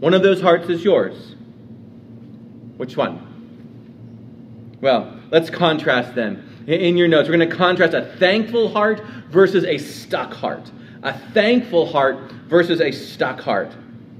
One 0.00 0.14
of 0.14 0.22
those 0.22 0.40
hearts 0.40 0.70
is 0.70 0.82
yours. 0.82 1.34
Which 2.78 2.96
one? 2.96 4.78
Well, 4.80 5.20
let's 5.30 5.50
contrast 5.50 6.14
then. 6.14 6.45
In 6.66 6.96
your 6.96 7.06
notes, 7.06 7.28
we're 7.28 7.36
going 7.36 7.48
to 7.48 7.56
contrast 7.56 7.94
a 7.94 8.16
thankful 8.18 8.68
heart 8.68 9.00
versus 9.30 9.64
a 9.64 9.78
stuck 9.78 10.34
heart. 10.34 10.70
A 11.02 11.16
thankful 11.30 11.86
heart 11.86 12.32
versus 12.48 12.80
a 12.80 12.90
stuck 12.90 13.40
heart. 13.40 13.72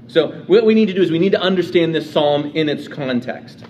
So, 0.07 0.31
what 0.47 0.65
we 0.65 0.73
need 0.73 0.85
to 0.85 0.93
do 0.93 1.01
is 1.01 1.11
we 1.11 1.19
need 1.19 1.33
to 1.33 1.41
understand 1.41 1.93
this 1.93 2.09
psalm 2.09 2.51
in 2.55 2.69
its 2.69 2.87
context. 2.87 3.65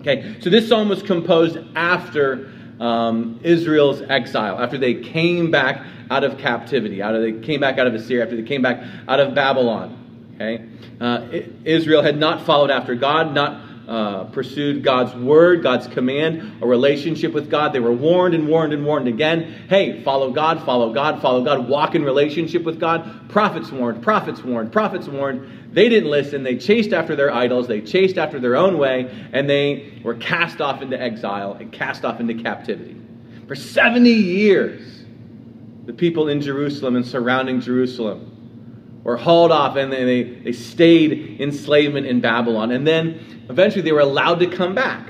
Okay, 0.00 0.36
so 0.40 0.50
this 0.50 0.68
psalm 0.68 0.88
was 0.88 1.00
composed 1.00 1.58
after 1.76 2.50
um, 2.80 3.38
Israel's 3.44 4.02
exile, 4.02 4.58
after 4.58 4.76
they 4.76 4.94
came 4.94 5.52
back 5.52 5.86
out 6.10 6.24
of 6.24 6.38
captivity, 6.38 7.00
out 7.00 7.14
of 7.14 7.22
they 7.22 7.32
came 7.32 7.60
back 7.60 7.78
out 7.78 7.86
of 7.86 7.94
Assyria, 7.94 8.24
after 8.24 8.34
they 8.34 8.42
came 8.42 8.62
back 8.62 8.82
out 9.06 9.20
of 9.20 9.32
Babylon. 9.36 10.32
Okay, 10.34 10.66
uh, 11.00 11.28
Israel 11.64 12.02
had 12.02 12.18
not 12.18 12.44
followed 12.44 12.72
after 12.72 12.96
God, 12.96 13.32
not 13.32 13.62
uh, 13.88 14.24
pursued 14.24 14.82
God's 14.82 15.14
word, 15.14 15.62
God's 15.62 15.86
command, 15.88 16.62
a 16.62 16.66
relationship 16.66 17.32
with 17.32 17.50
God. 17.50 17.72
They 17.72 17.80
were 17.80 17.92
warned 17.92 18.34
and 18.34 18.46
warned 18.46 18.72
and 18.72 18.84
warned 18.84 19.08
again. 19.08 19.66
Hey, 19.68 20.02
follow 20.02 20.30
God, 20.30 20.64
follow 20.64 20.92
God, 20.92 21.20
follow 21.20 21.44
God, 21.44 21.68
walk 21.68 21.94
in 21.94 22.04
relationship 22.04 22.62
with 22.62 22.78
God. 22.78 23.28
Prophets 23.28 23.72
warned, 23.72 24.02
prophets 24.02 24.42
warned, 24.42 24.72
prophets 24.72 25.08
warned. 25.08 25.72
They 25.72 25.88
didn't 25.88 26.10
listen. 26.10 26.42
They 26.42 26.56
chased 26.56 26.92
after 26.92 27.16
their 27.16 27.32
idols. 27.32 27.66
They 27.66 27.80
chased 27.80 28.18
after 28.18 28.38
their 28.38 28.56
own 28.56 28.78
way, 28.78 29.10
and 29.32 29.48
they 29.48 30.00
were 30.04 30.14
cast 30.14 30.60
off 30.60 30.82
into 30.82 31.00
exile 31.00 31.54
and 31.54 31.72
cast 31.72 32.04
off 32.04 32.20
into 32.20 32.34
captivity. 32.34 32.96
For 33.48 33.54
70 33.56 34.10
years, 34.10 35.04
the 35.86 35.92
people 35.92 36.28
in 36.28 36.40
Jerusalem 36.40 36.96
and 36.96 37.06
surrounding 37.06 37.60
Jerusalem 37.60 38.32
were 39.04 39.16
hauled 39.16 39.50
off 39.50 39.76
and 39.76 39.92
they, 39.92 40.22
they 40.22 40.52
stayed 40.52 41.40
enslavement 41.40 42.06
in 42.06 42.20
Babylon. 42.20 42.70
And 42.70 42.86
then 42.86 43.44
eventually 43.48 43.82
they 43.82 43.92
were 43.92 44.00
allowed 44.00 44.40
to 44.40 44.46
come 44.46 44.74
back. 44.74 45.08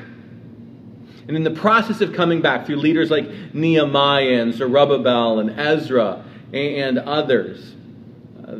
And 1.28 1.36
in 1.36 1.44
the 1.44 1.50
process 1.50 2.00
of 2.00 2.12
coming 2.12 2.40
back 2.40 2.66
through 2.66 2.76
leaders 2.76 3.10
like 3.10 3.28
Nehemiah 3.54 4.40
and 4.40 4.52
Zerubbabel 4.52 5.38
and 5.38 5.58
Ezra 5.58 6.24
and 6.52 6.98
others, 6.98 7.74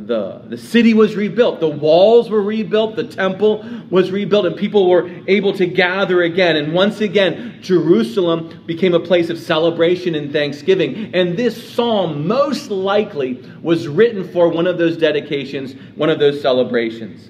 the, 0.07 0.41
the 0.47 0.57
city 0.57 0.93
was 0.93 1.15
rebuilt, 1.15 1.59
the 1.59 1.67
walls 1.67 2.29
were 2.29 2.41
rebuilt, 2.41 2.95
the 2.95 3.03
temple 3.03 3.65
was 3.89 4.11
rebuilt, 4.11 4.45
and 4.45 4.55
people 4.55 4.89
were 4.89 5.09
able 5.27 5.53
to 5.53 5.65
gather 5.65 6.23
again. 6.23 6.55
And 6.55 6.73
once 6.73 7.01
again, 7.01 7.59
Jerusalem 7.61 8.63
became 8.65 8.93
a 8.93 8.99
place 8.99 9.29
of 9.29 9.39
celebration 9.39 10.15
and 10.15 10.31
thanksgiving. 10.31 11.13
And 11.13 11.37
this 11.37 11.73
psalm 11.73 12.27
most 12.27 12.69
likely 12.69 13.43
was 13.61 13.87
written 13.87 14.27
for 14.31 14.49
one 14.49 14.67
of 14.67 14.77
those 14.77 14.97
dedications, 14.97 15.73
one 15.95 16.09
of 16.09 16.19
those 16.19 16.41
celebrations. 16.41 17.29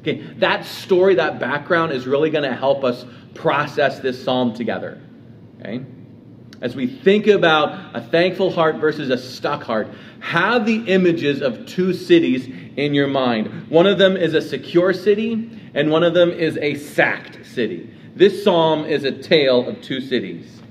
Okay, 0.00 0.18
that 0.38 0.64
story, 0.64 1.16
that 1.16 1.40
background 1.40 1.92
is 1.92 2.06
really 2.06 2.30
going 2.30 2.48
to 2.48 2.54
help 2.54 2.84
us 2.84 3.04
process 3.34 3.98
this 3.98 4.22
psalm 4.22 4.54
together. 4.54 5.00
Okay? 5.58 5.84
As 6.60 6.74
we 6.74 6.86
think 6.86 7.26
about 7.26 7.94
a 7.94 8.00
thankful 8.00 8.50
heart 8.50 8.76
versus 8.76 9.10
a 9.10 9.18
stuck 9.18 9.62
heart, 9.62 9.88
have 10.20 10.64
the 10.64 10.78
images 10.86 11.42
of 11.42 11.66
two 11.66 11.92
cities 11.92 12.46
in 12.76 12.94
your 12.94 13.06
mind. 13.06 13.68
One 13.68 13.86
of 13.86 13.98
them 13.98 14.16
is 14.16 14.34
a 14.34 14.40
secure 14.40 14.92
city, 14.92 15.50
and 15.74 15.90
one 15.90 16.02
of 16.02 16.14
them 16.14 16.30
is 16.30 16.56
a 16.58 16.74
sacked 16.74 17.44
city. 17.44 17.92
This 18.14 18.42
psalm 18.42 18.86
is 18.86 19.04
a 19.04 19.12
tale 19.12 19.68
of 19.68 19.82
two 19.82 20.00
cities. 20.00 20.62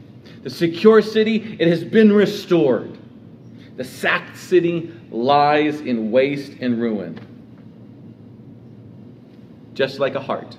The 0.41 0.49
secure 0.49 1.01
city, 1.01 1.57
it 1.59 1.67
has 1.67 1.83
been 1.83 2.11
restored. 2.11 2.97
The 3.77 3.83
sacked 3.83 4.37
city 4.37 4.91
lies 5.11 5.81
in 5.81 6.11
waste 6.11 6.53
and 6.61 6.81
ruin. 6.81 7.19
Just 9.73 9.99
like 9.99 10.15
a 10.15 10.21
heart. 10.21 10.57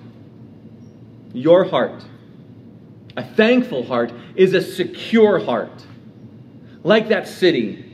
Your 1.32 1.64
heart 1.64 2.04
a 3.16 3.24
thankful 3.24 3.84
heart 3.84 4.12
is 4.34 4.54
a 4.54 4.60
secure 4.60 5.38
heart. 5.38 5.84
Like 6.82 7.08
that 7.08 7.26
city, 7.26 7.84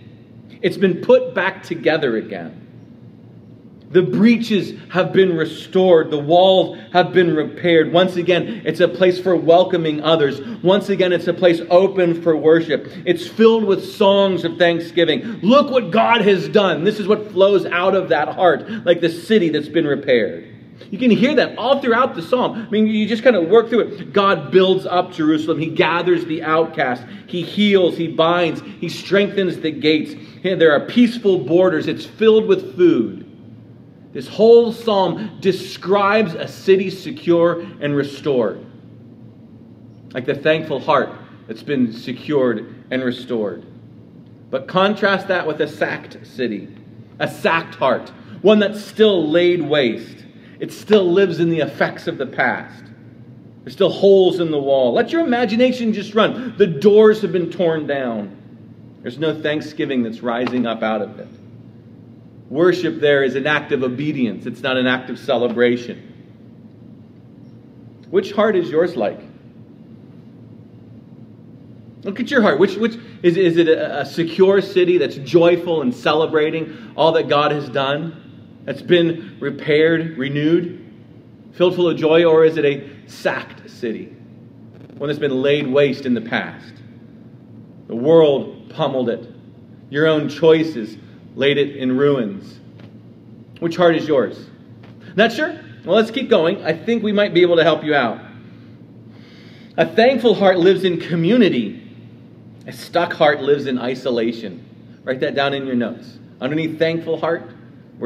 it's 0.60 0.76
been 0.76 1.00
put 1.00 1.34
back 1.34 1.62
together 1.62 2.16
again. 2.16 2.58
The 3.90 4.02
breaches 4.02 4.72
have 4.88 5.12
been 5.12 5.36
restored. 5.36 6.10
The 6.10 6.18
walls 6.18 6.78
have 6.92 7.12
been 7.12 7.34
repaired. 7.34 7.92
Once 7.92 8.16
again, 8.16 8.62
it's 8.64 8.80
a 8.80 8.88
place 8.88 9.20
for 9.20 9.36
welcoming 9.36 10.02
others. 10.02 10.40
Once 10.62 10.88
again, 10.88 11.12
it's 11.12 11.28
a 11.28 11.34
place 11.34 11.60
open 11.68 12.22
for 12.22 12.34
worship. 12.34 12.90
It's 13.04 13.28
filled 13.28 13.64
with 13.64 13.84
songs 13.84 14.44
of 14.44 14.56
thanksgiving. 14.56 15.40
Look 15.42 15.70
what 15.70 15.90
God 15.90 16.22
has 16.22 16.48
done. 16.48 16.84
This 16.84 17.00
is 17.00 17.06
what 17.06 17.32
flows 17.32 17.66
out 17.66 17.94
of 17.94 18.08
that 18.08 18.28
heart, 18.28 18.66
like 18.86 19.02
the 19.02 19.10
city 19.10 19.50
that's 19.50 19.68
been 19.68 19.86
repaired. 19.86 20.51
You 20.90 20.98
can 20.98 21.10
hear 21.10 21.34
that 21.36 21.56
all 21.58 21.80
throughout 21.80 22.14
the 22.14 22.22
psalm. 22.22 22.66
I 22.66 22.70
mean, 22.70 22.86
you 22.86 23.06
just 23.06 23.22
kind 23.22 23.36
of 23.36 23.48
work 23.48 23.68
through 23.68 23.80
it. 23.80 24.12
God 24.12 24.50
builds 24.50 24.86
up 24.86 25.12
Jerusalem. 25.12 25.58
He 25.58 25.70
gathers 25.70 26.24
the 26.26 26.42
outcast. 26.42 27.04
He 27.26 27.42
heals. 27.42 27.96
He 27.96 28.08
binds. 28.08 28.60
He 28.80 28.88
strengthens 28.88 29.58
the 29.58 29.70
gates. 29.70 30.14
There 30.42 30.72
are 30.72 30.86
peaceful 30.86 31.38
borders. 31.38 31.86
It's 31.86 32.04
filled 32.04 32.46
with 32.46 32.76
food. 32.76 33.22
This 34.12 34.28
whole 34.28 34.72
psalm 34.72 35.38
describes 35.40 36.34
a 36.34 36.46
city 36.46 36.90
secure 36.90 37.62
and 37.80 37.96
restored. 37.96 38.64
Like 40.12 40.26
the 40.26 40.34
thankful 40.34 40.80
heart 40.80 41.10
that's 41.46 41.62
been 41.62 41.92
secured 41.92 42.84
and 42.90 43.02
restored. 43.02 43.64
But 44.50 44.68
contrast 44.68 45.28
that 45.28 45.46
with 45.46 45.60
a 45.62 45.68
sacked 45.68 46.18
city, 46.26 46.68
a 47.18 47.26
sacked 47.26 47.74
heart, 47.74 48.12
one 48.42 48.58
that's 48.58 48.84
still 48.84 49.30
laid 49.30 49.62
waste 49.62 50.21
it 50.62 50.70
still 50.72 51.10
lives 51.10 51.40
in 51.40 51.50
the 51.50 51.58
effects 51.58 52.06
of 52.06 52.18
the 52.18 52.26
past. 52.26 52.84
There's 53.64 53.72
still 53.72 53.90
holes 53.90 54.38
in 54.38 54.52
the 54.52 54.60
wall. 54.60 54.92
Let 54.92 55.10
your 55.10 55.22
imagination 55.22 55.92
just 55.92 56.14
run. 56.14 56.56
The 56.56 56.68
doors 56.68 57.20
have 57.22 57.32
been 57.32 57.50
torn 57.50 57.88
down. 57.88 58.36
There's 59.02 59.18
no 59.18 59.42
thanksgiving 59.42 60.04
that's 60.04 60.20
rising 60.20 60.64
up 60.64 60.84
out 60.84 61.02
of 61.02 61.18
it. 61.18 61.26
Worship 62.48 63.00
there 63.00 63.24
is 63.24 63.34
an 63.34 63.44
act 63.44 63.72
of 63.72 63.82
obedience, 63.82 64.46
it's 64.46 64.60
not 64.60 64.76
an 64.76 64.86
act 64.86 65.10
of 65.10 65.18
celebration. 65.18 66.08
Which 68.10 68.30
heart 68.30 68.54
is 68.54 68.70
yours 68.70 68.94
like? 68.94 69.20
Look 72.04 72.20
at 72.20 72.30
your 72.30 72.40
heart. 72.40 72.60
Which, 72.60 72.76
which 72.76 72.94
is, 73.24 73.36
is 73.36 73.56
it 73.56 73.66
a, 73.66 74.02
a 74.02 74.06
secure 74.06 74.60
city 74.60 74.98
that's 74.98 75.16
joyful 75.16 75.82
and 75.82 75.92
celebrating 75.92 76.92
all 76.96 77.10
that 77.12 77.28
God 77.28 77.50
has 77.50 77.68
done? 77.68 78.31
That's 78.64 78.82
been 78.82 79.36
repaired, 79.40 80.16
renewed, 80.16 80.78
filled 81.52 81.74
full 81.74 81.88
of 81.88 81.96
joy, 81.96 82.24
or 82.24 82.44
is 82.44 82.56
it 82.56 82.64
a 82.64 83.08
sacked 83.08 83.68
city? 83.70 84.06
One 84.98 85.08
that's 85.08 85.18
been 85.18 85.42
laid 85.42 85.66
waste 85.66 86.06
in 86.06 86.14
the 86.14 86.20
past. 86.20 86.72
The 87.88 87.96
world 87.96 88.70
pummeled 88.70 89.08
it. 89.08 89.28
Your 89.90 90.06
own 90.06 90.28
choices 90.28 90.96
laid 91.34 91.58
it 91.58 91.76
in 91.76 91.96
ruins. 91.96 92.60
Which 93.58 93.76
heart 93.76 93.96
is 93.96 94.06
yours? 94.06 94.48
Not 95.16 95.32
sure? 95.32 95.58
Well, 95.84 95.96
let's 95.96 96.10
keep 96.10 96.30
going. 96.30 96.64
I 96.64 96.72
think 96.72 97.02
we 97.02 97.12
might 97.12 97.34
be 97.34 97.42
able 97.42 97.56
to 97.56 97.64
help 97.64 97.84
you 97.84 97.94
out. 97.94 98.20
A 99.76 99.86
thankful 99.86 100.34
heart 100.34 100.58
lives 100.58 100.84
in 100.84 101.00
community. 101.00 101.78
A 102.66 102.72
stuck 102.72 103.12
heart 103.12 103.40
lives 103.40 103.66
in 103.66 103.78
isolation. 103.78 105.00
Write 105.04 105.20
that 105.20 105.34
down 105.34 105.54
in 105.54 105.66
your 105.66 105.74
notes. 105.74 106.18
Underneath 106.40 106.78
thankful 106.78 107.18
heart, 107.18 107.50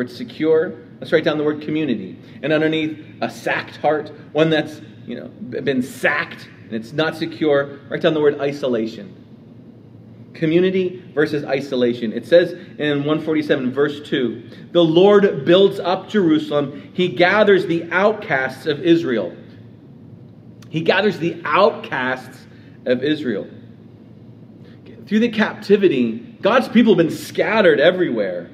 it's 0.03 0.17
secure, 0.17 0.75
let's 1.01 1.13
write 1.13 1.25
down 1.25 1.39
the 1.39 1.45
word 1.45 1.63
community. 1.63 2.19
And 2.43 2.53
underneath 2.53 3.05
a 3.21 3.31
sacked 3.31 3.77
heart, 3.77 4.11
one 4.33 4.51
that's 4.51 4.81
you 5.07 5.19
know 5.19 5.29
been 5.29 5.83
sacked 5.83 6.49
and 6.67 6.75
it's 6.75 6.93
not 6.93 7.17
secure, 7.17 7.79
write 7.89 8.03
down 8.03 8.15
the 8.15 8.21
word 8.21 8.41
isolation. 8.41 9.23
Community 10.35 11.03
versus 11.15 11.45
isolation. 11.45 12.13
It 12.13 12.27
says 12.27 12.53
in 12.53 12.99
147, 12.99 13.73
verse 13.73 14.07
2 14.09 14.51
The 14.73 14.83
Lord 14.85 15.45
builds 15.45 15.79
up 15.79 16.09
Jerusalem, 16.09 16.91
He 16.93 17.09
gathers 17.09 17.67
the 17.67 17.85
outcasts 17.93 18.67
of 18.67 18.81
Israel. 18.81 19.35
He 20.69 20.81
gathers 20.81 21.19
the 21.19 21.41
outcasts 21.45 22.47
of 22.85 23.05
Israel. 23.05 23.49
Through 25.07 25.21
the 25.21 25.31
captivity, 25.31 26.19
God's 26.43 26.69
people 26.69 26.97
have 26.97 27.07
been 27.07 27.17
scattered 27.17 27.79
everywhere. 27.79 28.51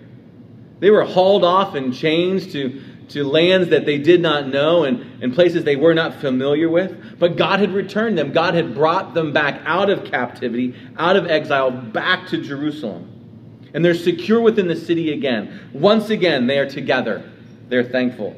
They 0.82 0.90
were 0.90 1.04
hauled 1.04 1.44
off 1.44 1.76
in 1.76 1.92
chains 1.92 2.52
to, 2.54 2.82
to 3.10 3.22
lands 3.22 3.68
that 3.68 3.86
they 3.86 3.98
did 3.98 4.20
not 4.20 4.48
know 4.48 4.82
and, 4.82 5.22
and 5.22 5.32
places 5.32 5.62
they 5.62 5.76
were 5.76 5.94
not 5.94 6.16
familiar 6.16 6.68
with. 6.68 7.20
But 7.20 7.36
God 7.36 7.60
had 7.60 7.70
returned 7.70 8.18
them. 8.18 8.32
God 8.32 8.54
had 8.54 8.74
brought 8.74 9.14
them 9.14 9.32
back 9.32 9.62
out 9.64 9.90
of 9.90 10.04
captivity, 10.04 10.74
out 10.96 11.14
of 11.14 11.28
exile, 11.28 11.70
back 11.70 12.26
to 12.30 12.42
Jerusalem. 12.42 13.70
And 13.72 13.84
they're 13.84 13.94
secure 13.94 14.40
within 14.40 14.66
the 14.66 14.74
city 14.74 15.12
again. 15.12 15.70
Once 15.72 16.10
again, 16.10 16.48
they 16.48 16.58
are 16.58 16.68
together. 16.68 17.30
They're 17.68 17.84
thankful. 17.84 18.34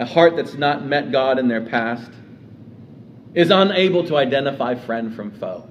A 0.00 0.04
heart 0.04 0.36
that's 0.36 0.52
not 0.52 0.84
met 0.84 1.10
God 1.10 1.38
in 1.38 1.48
their 1.48 1.64
past 1.64 2.12
is 3.32 3.50
unable 3.50 4.06
to 4.08 4.18
identify 4.18 4.74
friend 4.74 5.16
from 5.16 5.30
foe. 5.30 5.66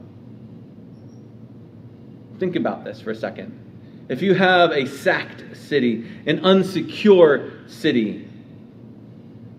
Think 2.40 2.56
about 2.56 2.84
this 2.84 3.00
for 3.00 3.12
a 3.12 3.16
second. 3.16 3.69
If 4.10 4.24
you 4.24 4.34
have 4.34 4.72
a 4.72 4.88
sacked 4.88 5.56
city, 5.56 6.04
an 6.26 6.40
unsecure 6.40 7.70
city, 7.70 8.28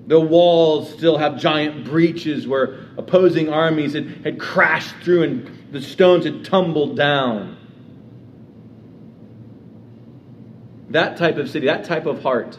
the 0.08 0.18
walls 0.18 0.92
still 0.92 1.16
have 1.18 1.38
giant 1.38 1.84
breaches 1.84 2.48
where 2.48 2.80
opposing 2.98 3.48
armies 3.48 3.94
had, 3.94 4.08
had 4.24 4.40
crashed 4.40 4.96
through 5.04 5.22
and 5.22 5.58
the 5.70 5.80
stones 5.80 6.24
had 6.24 6.44
tumbled 6.44 6.96
down. 6.96 7.56
That 10.88 11.16
type 11.16 11.36
of 11.36 11.48
city, 11.48 11.66
that 11.66 11.84
type 11.84 12.06
of 12.06 12.20
heart, 12.20 12.58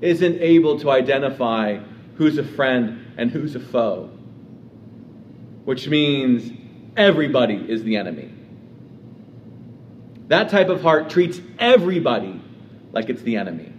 isn't 0.00 0.40
able 0.40 0.80
to 0.80 0.90
identify 0.90 1.78
who's 2.16 2.36
a 2.36 2.42
friend 2.42 3.14
and 3.16 3.30
who's 3.30 3.54
a 3.54 3.60
foe, 3.60 4.10
which 5.64 5.86
means 5.86 6.50
everybody 6.96 7.54
is 7.54 7.84
the 7.84 7.96
enemy. 7.96 8.32
That 10.28 10.48
type 10.48 10.68
of 10.68 10.82
heart 10.82 11.10
treats 11.10 11.40
everybody 11.58 12.40
like 12.92 13.08
it's 13.08 13.22
the 13.22 13.36
enemy. 13.36 13.72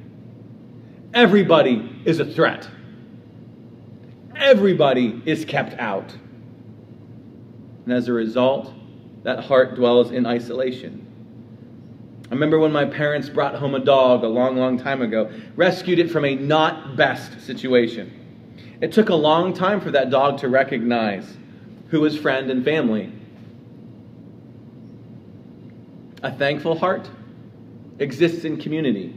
Everybody 1.14 2.02
is 2.06 2.20
a 2.20 2.26
threat. 2.26 2.68
Everybody 4.36 5.22
is 5.26 5.46
kept 5.46 5.80
out. 5.80 6.12
And 7.86 7.94
as 7.94 8.08
a 8.08 8.14
result, 8.14 8.74
that 9.24 9.44
heart 9.44 9.76
dwells 9.76 10.12
in 10.12 10.26
isolation. 10.26 11.08
I 12.30 12.34
remember 12.34 12.58
when 12.60 12.72
my 12.72 12.86
parents 12.86 13.30
brought 13.30 13.56
home 13.56 13.76
a 13.76 13.80
dog 13.80 14.24
a 14.24 14.28
long, 14.28 14.58
long 14.58 14.80
time 14.80 15.02
ago, 15.02 15.32
rescued 15.56 16.00
it 16.00 16.10
from 16.10 16.26
a 16.26 16.36
not 16.36 16.98
best 16.98 17.42
situation. 17.42 18.78
It 18.82 18.92
took 18.92 19.10
a 19.10 19.16
long 19.16 19.54
time 19.54 19.80
for 19.80 19.92
that 19.92 20.10
dog 20.10 20.40
to 20.40 20.50
recognize 20.50 21.38
who 21.90 22.02
was 22.02 22.18
friend 22.18 22.50
and 22.50 22.66
family 22.66 23.14
a 26.24 26.32
thankful 26.32 26.80
heart 26.80 27.08
exists 28.00 28.46
in 28.46 28.58
community, 28.58 29.14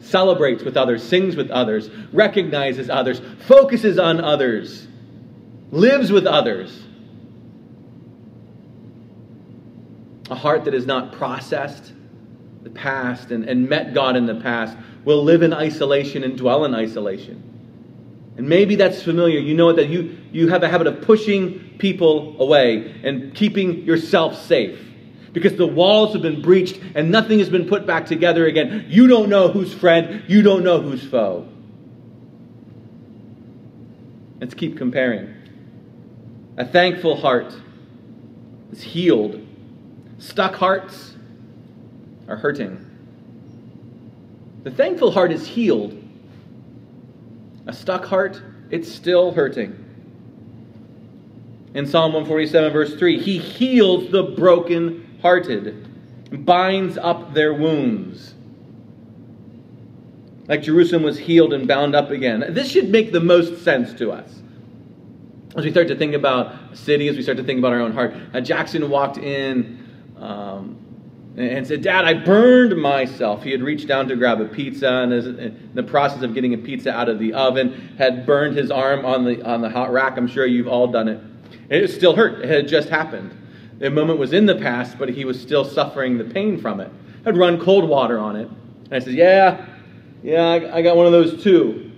celebrates 0.00 0.64
with 0.64 0.76
others, 0.76 1.02
sings 1.02 1.36
with 1.36 1.50
others, 1.50 1.88
recognizes 2.12 2.90
others, 2.90 3.22
focuses 3.46 3.98
on 3.98 4.20
others, 4.20 4.86
lives 5.70 6.10
with 6.10 6.26
others. 6.26 6.82
A 10.28 10.34
heart 10.34 10.64
that 10.64 10.74
has 10.74 10.84
not 10.84 11.12
processed 11.12 11.92
the 12.62 12.70
past 12.70 13.30
and, 13.30 13.44
and 13.44 13.68
met 13.68 13.94
God 13.94 14.16
in 14.16 14.26
the 14.26 14.34
past 14.34 14.76
will 15.04 15.22
live 15.22 15.42
in 15.42 15.54
isolation 15.54 16.24
and 16.24 16.36
dwell 16.36 16.64
in 16.64 16.74
isolation. 16.74 17.44
And 18.36 18.48
maybe 18.48 18.74
that's 18.74 19.02
familiar. 19.02 19.38
You 19.38 19.54
know 19.54 19.72
that 19.72 19.88
you, 19.88 20.18
you 20.32 20.48
have 20.48 20.62
a 20.62 20.68
habit 20.68 20.86
of 20.86 21.00
pushing 21.02 21.76
people 21.78 22.36
away 22.40 23.00
and 23.04 23.34
keeping 23.34 23.84
yourself 23.84 24.36
safe 24.42 24.87
because 25.32 25.56
the 25.56 25.66
walls 25.66 26.12
have 26.12 26.22
been 26.22 26.42
breached 26.42 26.80
and 26.94 27.10
nothing 27.10 27.38
has 27.38 27.48
been 27.48 27.66
put 27.66 27.86
back 27.86 28.06
together 28.06 28.46
again. 28.46 28.86
You 28.88 29.06
don't 29.06 29.28
know 29.28 29.48
who's 29.48 29.72
friend, 29.72 30.22
you 30.28 30.42
don't 30.42 30.64
know 30.64 30.80
who's 30.80 31.04
foe. 31.04 31.46
Let's 34.40 34.54
keep 34.54 34.76
comparing. 34.76 35.34
A 36.56 36.64
thankful 36.64 37.16
heart 37.16 37.54
is 38.72 38.82
healed, 38.82 39.46
stuck 40.18 40.54
hearts 40.54 41.14
are 42.28 42.36
hurting. 42.36 42.84
The 44.64 44.70
thankful 44.70 45.10
heart 45.10 45.32
is 45.32 45.46
healed. 45.46 46.02
A 47.66 47.72
stuck 47.72 48.04
heart, 48.04 48.42
it's 48.70 48.90
still 48.90 49.32
hurting. 49.32 49.84
In 51.74 51.86
Psalm 51.86 52.12
147, 52.12 52.72
verse 52.72 52.94
3, 52.96 53.20
he 53.20 53.38
heals 53.38 54.10
the 54.10 54.22
broken 54.22 55.07
hearted, 55.22 56.44
binds 56.44 56.98
up 56.98 57.34
their 57.34 57.54
wounds. 57.54 58.34
Like 60.46 60.62
Jerusalem 60.62 61.02
was 61.02 61.18
healed 61.18 61.52
and 61.52 61.68
bound 61.68 61.94
up 61.94 62.10
again. 62.10 62.44
This 62.50 62.70
should 62.70 62.88
make 62.88 63.12
the 63.12 63.20
most 63.20 63.62
sense 63.62 63.92
to 63.94 64.10
us. 64.10 64.34
As 65.56 65.64
we 65.64 65.70
start 65.70 65.88
to 65.88 65.96
think 65.96 66.14
about 66.14 66.54
cities, 66.76 67.16
we 67.16 67.22
start 67.22 67.36
to 67.38 67.44
think 67.44 67.58
about 67.58 67.72
our 67.72 67.80
own 67.80 67.92
heart. 67.92 68.14
Uh, 68.32 68.40
Jackson 68.40 68.88
walked 68.88 69.18
in 69.18 69.84
um, 70.18 70.78
and 71.36 71.66
said, 71.66 71.82
Dad, 71.82 72.04
I 72.04 72.14
burned 72.14 72.80
myself. 72.80 73.42
He 73.42 73.50
had 73.50 73.62
reached 73.62 73.88
down 73.88 74.08
to 74.08 74.16
grab 74.16 74.40
a 74.40 74.46
pizza 74.46 74.88
and 74.88 75.12
in 75.12 75.70
the 75.74 75.82
process 75.82 76.22
of 76.22 76.34
getting 76.34 76.54
a 76.54 76.58
pizza 76.58 76.92
out 76.92 77.08
of 77.08 77.18
the 77.18 77.34
oven, 77.34 77.94
had 77.98 78.24
burned 78.24 78.56
his 78.56 78.70
arm 78.70 79.04
on 79.04 79.24
the, 79.24 79.42
on 79.42 79.60
the 79.60 79.68
hot 79.68 79.92
rack. 79.92 80.16
I'm 80.16 80.28
sure 80.28 80.46
you've 80.46 80.68
all 80.68 80.86
done 80.86 81.08
it. 81.08 81.20
It 81.68 81.88
still 81.88 82.16
hurt. 82.16 82.40
It 82.42 82.48
had 82.48 82.68
just 82.68 82.88
happened. 82.88 83.34
The 83.78 83.90
moment 83.90 84.18
was 84.18 84.32
in 84.32 84.46
the 84.46 84.56
past, 84.56 84.98
but 84.98 85.08
he 85.08 85.24
was 85.24 85.40
still 85.40 85.64
suffering 85.64 86.18
the 86.18 86.24
pain 86.24 86.60
from 86.60 86.80
it. 86.80 86.90
I'd 87.24 87.36
run 87.36 87.60
cold 87.60 87.88
water 87.88 88.18
on 88.18 88.36
it. 88.36 88.48
And 88.48 88.92
I 88.92 88.98
said, 88.98 89.14
Yeah, 89.14 89.66
yeah, 90.22 90.46
I, 90.46 90.78
I 90.78 90.82
got 90.82 90.96
one 90.96 91.06
of 91.06 91.12
those 91.12 91.42
too. 91.42 91.92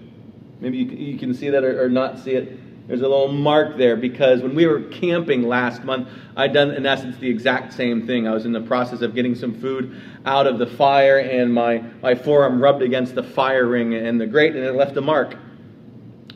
Maybe 0.60 0.78
you, 0.78 0.86
you 0.86 1.18
can 1.18 1.32
see 1.32 1.48
that 1.50 1.64
or, 1.64 1.84
or 1.84 1.88
not 1.88 2.18
see 2.18 2.32
it. 2.32 2.58
There's 2.86 3.00
a 3.02 3.08
little 3.08 3.28
mark 3.28 3.76
there 3.76 3.96
because 3.96 4.42
when 4.42 4.54
we 4.54 4.66
were 4.66 4.80
camping 4.82 5.44
last 5.44 5.84
month, 5.84 6.08
I'd 6.36 6.52
done, 6.52 6.72
in 6.72 6.84
essence, 6.84 7.16
the 7.18 7.30
exact 7.30 7.72
same 7.72 8.04
thing. 8.04 8.26
I 8.26 8.32
was 8.32 8.46
in 8.46 8.52
the 8.52 8.60
process 8.60 9.00
of 9.00 9.14
getting 9.14 9.36
some 9.36 9.54
food 9.54 10.00
out 10.26 10.48
of 10.48 10.58
the 10.58 10.66
fire, 10.66 11.18
and 11.18 11.54
my, 11.54 11.84
my 12.02 12.16
forearm 12.16 12.60
rubbed 12.60 12.82
against 12.82 13.14
the 13.14 13.22
fire 13.22 13.66
ring 13.66 13.94
and 13.94 14.20
the 14.20 14.26
grate, 14.26 14.56
and 14.56 14.64
it 14.64 14.74
left 14.74 14.96
a 14.96 15.00
mark. 15.00 15.36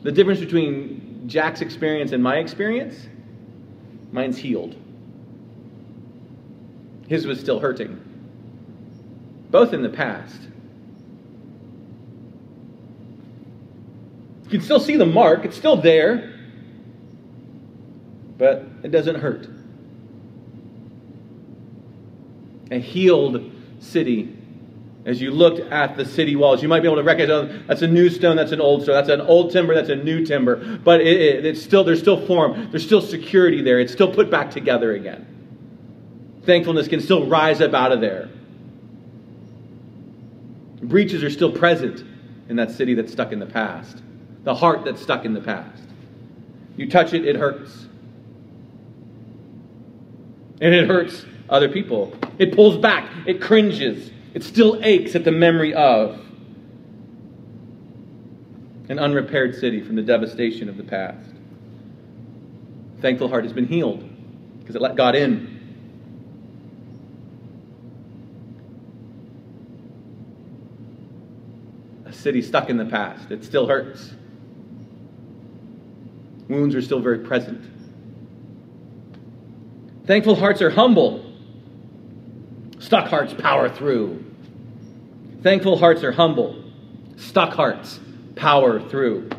The 0.01 0.13
difference 0.13 0.39
between 0.39 1.27
Jack's 1.27 1.59
experience 1.59 2.13
and 2.13 2.23
my 2.23 2.37
experience, 2.37 3.05
mine's 4.13 4.37
healed. 4.37 4.77
His 7.07 7.27
was 7.27 7.39
still 7.39 7.59
hurting, 7.59 8.01
both 9.51 9.73
in 9.73 9.83
the 9.83 9.89
past. 9.89 10.39
You 14.45 14.49
can 14.49 14.61
still 14.61 14.79
see 14.79 14.95
the 14.95 15.05
mark, 15.05 15.45
it's 15.45 15.57
still 15.57 15.75
there, 15.75 16.33
but 18.37 18.63
it 18.83 18.91
doesn't 18.91 19.15
hurt. 19.15 19.47
A 22.71 22.79
healed 22.79 23.51
city. 23.79 24.35
As 25.05 25.21
you 25.21 25.29
looked 25.29 25.59
at 25.59 25.97
the 25.97 26.05
city 26.05 26.35
walls, 26.35 26.63
you 26.63 26.67
might 26.67 26.79
be 26.79 26.87
able 26.87 26.97
to 26.97 27.03
recognize 27.03 27.51
oh, 27.51 27.63
that's 27.67 27.83
a 27.83 27.87
new 27.87 28.09
stone, 28.09 28.35
that's 28.35 28.51
an 28.51 28.61
old 28.61 28.81
stone, 28.81 28.95
that's 28.95 29.09
an 29.09 29.21
old 29.21 29.51
timber, 29.51 29.75
that's 29.75 29.89
a 29.89 29.95
new 29.95 30.25
timber. 30.25 30.79
But 30.83 31.01
it, 31.01 31.21
it, 31.21 31.45
it's 31.45 31.61
still 31.61 31.83
there's 31.83 31.99
still 31.99 32.25
form, 32.25 32.69
there's 32.71 32.83
still 32.83 33.01
security 33.01 33.61
there. 33.61 33.79
It's 33.79 33.93
still 33.93 34.11
put 34.11 34.31
back 34.31 34.49
together 34.49 34.93
again 34.93 35.34
thankfulness 36.45 36.87
can 36.87 37.01
still 37.01 37.27
rise 37.27 37.61
up 37.61 37.73
out 37.73 37.91
of 37.91 38.01
there. 38.01 38.29
Breaches 40.81 41.23
are 41.23 41.29
still 41.29 41.51
present 41.51 42.03
in 42.49 42.55
that 42.57 42.71
city 42.71 42.93
that's 42.93 43.11
stuck 43.11 43.31
in 43.31 43.39
the 43.39 43.45
past, 43.45 44.01
the 44.43 44.53
heart 44.53 44.85
that's 44.85 45.01
stuck 45.01 45.25
in 45.25 45.33
the 45.33 45.41
past. 45.41 45.81
You 46.77 46.89
touch 46.89 47.13
it, 47.13 47.25
it 47.25 47.35
hurts. 47.35 47.85
And 50.61 50.73
it 50.73 50.87
hurts 50.87 51.25
other 51.49 51.69
people. 51.69 52.13
It 52.37 52.55
pulls 52.55 52.77
back, 52.77 53.09
it 53.25 53.41
cringes, 53.41 54.11
it 54.33 54.43
still 54.43 54.79
aches 54.83 55.15
at 55.15 55.23
the 55.23 55.31
memory 55.31 55.73
of 55.73 56.19
an 58.89 58.99
unrepaired 58.99 59.55
city 59.55 59.81
from 59.81 59.95
the 59.95 60.01
devastation 60.01 60.69
of 60.69 60.77
the 60.77 60.83
past. 60.83 61.29
Thankful 63.01 63.29
heart 63.29 63.43
has 63.43 63.53
been 63.53 63.67
healed 63.67 64.07
because 64.59 64.75
it 64.75 64.81
let 64.81 64.95
God 64.95 65.15
in. 65.15 65.54
City 72.25 72.41
stuck 72.41 72.71
in 72.71 72.77
the 72.77 72.85
past. 72.85 73.29
It 73.29 73.45
still 73.45 73.67
hurts. 73.67 74.11
Wounds 76.49 76.73
are 76.73 76.81
still 76.81 76.99
very 76.99 77.19
present. 77.19 77.63
Thankful 80.07 80.35
hearts 80.35 80.59
are 80.63 80.71
humble. 80.71 81.23
Stuck 82.79 83.09
hearts 83.09 83.35
power 83.35 83.69
through. 83.69 84.25
Thankful 85.43 85.77
hearts 85.77 86.03
are 86.03 86.11
humble. 86.11 86.63
Stuck 87.17 87.53
hearts 87.53 87.99
power 88.35 88.79
through. 88.89 89.29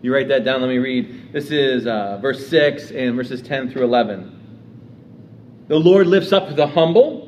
You 0.00 0.14
write 0.14 0.28
that 0.28 0.42
down, 0.44 0.62
let 0.62 0.68
me 0.68 0.78
read. 0.78 1.32
This 1.34 1.50
is 1.50 1.86
uh, 1.86 2.18
verse 2.22 2.48
6 2.48 2.92
and 2.92 3.14
verses 3.14 3.42
10 3.42 3.72
through 3.72 3.84
11. 3.84 5.66
The 5.68 5.76
Lord 5.76 6.06
lifts 6.06 6.32
up 6.32 6.56
the 6.56 6.66
humble, 6.66 7.27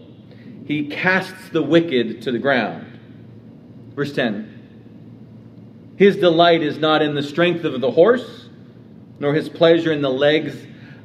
he 0.70 0.86
casts 0.86 1.48
the 1.48 1.60
wicked 1.60 2.22
to 2.22 2.30
the 2.30 2.38
ground. 2.38 2.86
Verse 3.96 4.12
10 4.12 5.96
His 5.96 6.16
delight 6.16 6.62
is 6.62 6.78
not 6.78 7.02
in 7.02 7.16
the 7.16 7.24
strength 7.24 7.64
of 7.64 7.80
the 7.80 7.90
horse, 7.90 8.48
nor 9.18 9.34
his 9.34 9.48
pleasure 9.48 9.90
in 9.90 10.00
the 10.00 10.08
legs 10.08 10.56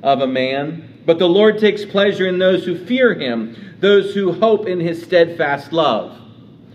of 0.03 0.21
a 0.21 0.27
man, 0.27 1.01
but 1.07 1.17
the 1.17 1.27
Lord 1.27 1.57
takes 1.57 1.83
pleasure 1.83 2.27
in 2.27 2.37
those 2.37 2.63
who 2.63 2.77
fear 2.85 3.15
him, 3.15 3.75
those 3.79 4.13
who 4.13 4.33
hope 4.33 4.67
in 4.67 4.79
his 4.79 5.01
steadfast 5.01 5.73
love. 5.73 6.15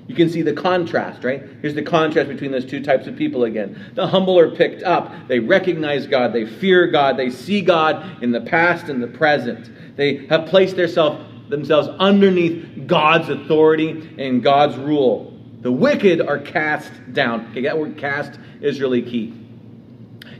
You 0.08 0.16
can 0.16 0.28
see 0.28 0.42
the 0.42 0.52
contrast, 0.52 1.22
right? 1.22 1.44
Here's 1.62 1.76
the 1.76 1.82
contrast 1.82 2.28
between 2.28 2.50
those 2.50 2.66
two 2.66 2.82
types 2.82 3.06
of 3.06 3.14
people 3.14 3.44
again. 3.44 3.92
The 3.94 4.08
humble 4.08 4.36
are 4.36 4.50
picked 4.50 4.82
up. 4.82 5.28
They 5.28 5.38
recognize 5.38 6.08
God. 6.08 6.32
They 6.32 6.44
fear 6.44 6.88
God. 6.88 7.16
They 7.16 7.30
see 7.30 7.60
God 7.60 8.20
in 8.20 8.32
the 8.32 8.40
past 8.40 8.88
and 8.88 9.00
the 9.00 9.06
present. 9.06 9.70
They 9.96 10.26
have 10.26 10.46
placed 10.46 10.74
themselves 10.74 11.29
underneath 11.52 12.86
God's 12.86 13.28
authority 13.28 14.14
and 14.18 14.42
God's 14.42 14.76
rule. 14.76 15.36
The 15.60 15.72
wicked 15.72 16.20
are 16.20 16.38
cast 16.38 16.90
down. 17.12 17.50
Okay, 17.50 17.62
that 17.62 17.78
word 17.78 17.98
cast 17.98 18.38
is 18.60 18.80
really 18.80 19.02
key. 19.02 19.34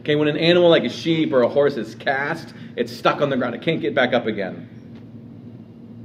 Okay, 0.01 0.15
when 0.17 0.29
an 0.29 0.39
animal 0.39 0.71
like 0.71 0.85
a 0.85 0.89
sheep 0.89 1.33
or 1.33 1.43
a 1.43 1.49
horse 1.49 1.77
is 1.77 1.95
cast, 1.95 2.55
it's 2.77 2.91
stuck 2.91 3.21
on 3.21 3.29
the 3.29 3.37
ground. 3.37 3.55
It 3.55 3.63
can't 3.63 3.81
get 3.81 3.95
back 3.95 4.15
up 4.15 4.27
again. 4.27 4.69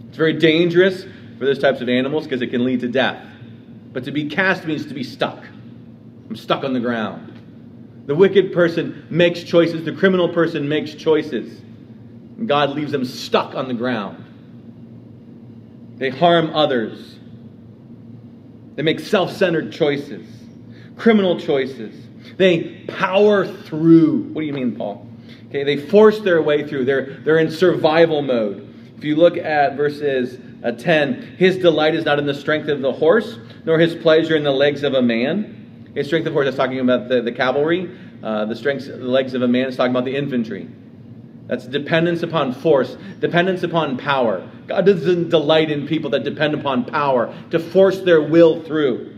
It's 0.10 0.18
very 0.18 0.34
dangerous 0.34 1.04
for 1.38 1.46
those 1.46 1.60
types 1.60 1.82
of 1.82 1.88
animals 1.88 2.26
because 2.26 2.42
it 2.42 2.48
can 2.48 2.66
lead 2.66 2.82
to 2.82 2.90
death. 2.90 3.26
But 3.94 4.04
to 4.06 4.12
be 4.12 4.28
cast 4.28 4.66
means 4.66 4.86
to 4.88 4.94
be 4.94 5.04
stuck. 5.04 5.42
I'm 6.30 6.36
stuck 6.36 6.66
on 6.66 6.74
the 6.74 6.80
ground. 6.82 7.32
The 8.08 8.16
wicked 8.16 8.52
person 8.52 9.08
makes 9.10 9.44
choices, 9.44 9.86
the 9.86 9.94
criminal 9.94 10.30
person 10.30 10.68
makes 10.68 10.94
choices. 10.94 11.62
God 12.46 12.72
leaves 12.72 12.92
them 12.92 13.06
stuck 13.06 13.56
on 13.56 13.70
the 13.70 13.74
ground. 13.74 14.25
They 15.98 16.10
harm 16.10 16.52
others. 16.54 17.16
They 18.76 18.84
make 18.84 19.00
self 19.00 19.32
centered 19.32 19.72
choices, 19.72 20.28
criminal 20.98 21.40
choices. 21.40 21.96
They 22.38 22.84
power 22.88 23.48
through. 23.48 24.24
What 24.34 24.42
do 24.42 24.48
you 24.48 24.54
mean, 24.54 24.76
Paul? 24.76 25.08
Okay, 25.48 25.64
they 25.64 25.78
force 25.78 26.20
their 26.20 26.42
way 26.42 26.68
through. 26.68 26.86
They're, 26.86 27.18
they're 27.22 27.38
in 27.38 27.50
survival 27.50 28.22
mode. 28.22 28.74
If 28.98 29.04
you 29.04 29.16
look 29.16 29.38
at 29.38 29.76
verses 29.78 30.40
uh, 30.64 30.72
10, 30.72 31.36
his 31.38 31.58
delight 31.58 31.96
is 31.96 32.06
not 32.06 32.20
in 32.20 32.26
the 32.26 32.34
strength 32.34 32.68
of 32.68 32.82
the 32.82 32.92
horse, 32.92 33.38
nor 33.64 33.80
his 33.80 33.96
pleasure 33.96 34.36
in 34.36 34.44
the 34.44 34.52
legs 34.52 34.84
of 34.84 34.96
a 34.96 35.02
man. 35.02 35.92
His 35.94 36.08
strength 36.08 36.26
of 36.28 36.34
horse 36.34 36.48
is 36.48 36.56
talking 36.56 36.80
about 36.80 37.08
the, 37.08 37.22
the 37.22 37.32
cavalry. 37.32 37.90
Uh, 38.22 38.46
the 38.46 38.56
strength, 38.56 38.88
the 38.88 38.98
legs 38.98 39.34
of 39.34 39.42
a 39.44 39.48
man 39.48 39.68
is 39.68 39.78
talking 39.78 39.92
about 39.92 40.06
the 40.06 40.16
infantry. 40.16 40.68
That's 41.48 41.68
dependence 41.68 42.24
upon 42.24 42.54
force, 42.54 42.98
dependence 43.20 43.64
upon 43.64 43.98
power. 43.98 44.48
God 44.68 44.86
doesn't 44.86 45.30
delight 45.30 45.70
in 45.70 45.88
people 45.88 46.10
that 46.12 46.24
depend 46.24 46.56
upon 46.56 46.86
power 46.86 47.36
to 47.52 47.60
force 47.60 48.00
their 48.02 48.22
will 48.22 48.64
through. 48.64 49.16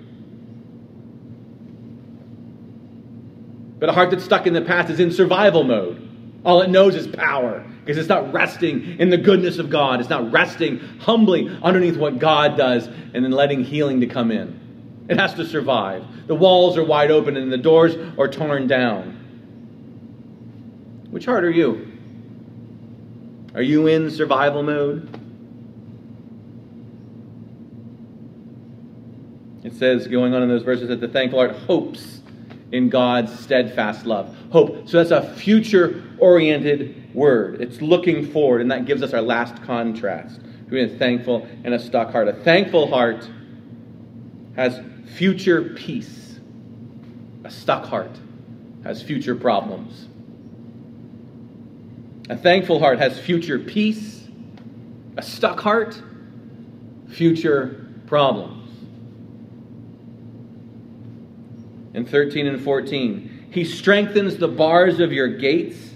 But 3.79 3.89
a 3.89 3.93
heart 3.93 4.11
that's 4.11 4.25
stuck 4.25 4.45
in 4.47 4.53
the 4.53 4.61
past 4.61 4.89
is 4.89 4.99
in 4.99 5.11
survival 5.11 5.63
mode. 5.63 6.03
All 6.43 6.61
it 6.61 6.69
knows 6.69 6.95
is 6.95 7.07
power 7.07 7.65
because 7.79 7.97
it's 7.97 8.09
not 8.09 8.33
resting 8.33 8.99
in 8.99 9.09
the 9.09 9.17
goodness 9.17 9.59
of 9.59 9.69
God. 9.69 10.01
It's 10.01 10.09
not 10.09 10.31
resting 10.31 10.79
humbly 10.99 11.47
underneath 11.63 11.97
what 11.97 12.19
God 12.19 12.57
does 12.57 12.87
and 12.87 13.23
then 13.23 13.31
letting 13.31 13.63
healing 13.63 14.01
to 14.01 14.07
come 14.07 14.31
in. 14.31 15.05
It 15.09 15.17
has 15.17 15.33
to 15.35 15.45
survive. 15.45 16.03
The 16.27 16.35
walls 16.35 16.77
are 16.77 16.83
wide 16.83 17.11
open 17.11 17.37
and 17.37 17.51
the 17.51 17.57
doors 17.57 17.95
are 18.17 18.27
torn 18.27 18.67
down. 18.67 19.13
Which 21.11 21.25
heart 21.25 21.45
are 21.45 21.51
you? 21.51 21.86
Are 23.57 23.63
you 23.63 23.87
in 23.87 24.11
survival 24.11 24.61
mode? 24.61 25.09
It 29.63 29.73
says, 29.73 30.07
going 30.07 30.35
on 30.35 30.43
in 30.43 30.47
those 30.47 30.61
verses, 30.61 30.89
that 30.89 31.01
the 31.01 31.07
thankful 31.07 31.39
heart 31.39 31.55
hopes 31.65 32.21
in 32.71 32.89
God's 32.89 33.37
steadfast 33.39 34.05
love. 34.05 34.37
Hope. 34.51 34.87
So 34.87 35.03
that's 35.03 35.09
a 35.09 35.33
future 35.33 36.03
oriented 36.19 37.15
word. 37.15 37.59
It's 37.59 37.81
looking 37.81 38.27
forward, 38.27 38.61
and 38.61 38.69
that 38.69 38.85
gives 38.85 39.01
us 39.01 39.11
our 39.15 39.23
last 39.23 39.59
contrast 39.63 40.39
between 40.65 40.93
a 40.93 40.99
thankful 40.99 41.47
and 41.63 41.73
a 41.73 41.79
stuck 41.79 42.11
heart. 42.11 42.27
A 42.27 42.33
thankful 42.33 42.87
heart 42.87 43.27
has 44.55 44.79
future 45.15 45.63
peace, 45.63 46.39
a 47.43 47.49
stuck 47.49 47.85
heart 47.85 48.19
has 48.83 49.01
future 49.01 49.33
problems. 49.33 50.06
A 52.29 52.37
thankful 52.37 52.79
heart 52.79 52.99
has 52.99 53.19
future 53.19 53.59
peace, 53.59 54.27
a 55.15 55.21
stuck 55.21 55.59
heart, 55.59 56.01
future 57.09 57.87
problems. 58.05 58.69
In 61.93 62.05
13 62.05 62.47
and 62.47 62.61
14, 62.61 63.47
He 63.51 63.63
strengthens 63.63 64.37
the 64.37 64.47
bars 64.47 64.99
of 64.99 65.11
your 65.11 65.27
gates 65.27 65.87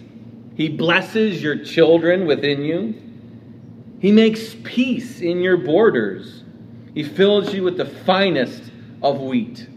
he 0.55 0.69
blesses 0.69 1.41
your 1.41 1.57
children 1.57 2.25
within 2.25 2.63
you. 2.63 2.93
He 3.99 4.11
makes 4.11 4.55
peace 4.63 5.21
in 5.21 5.41
your 5.41 5.57
borders. 5.57 6.43
He 6.93 7.03
fills 7.03 7.53
you 7.53 7.63
with 7.63 7.77
the 7.77 7.85
finest 7.85 8.63
of 9.01 9.21
wheat. 9.21 9.67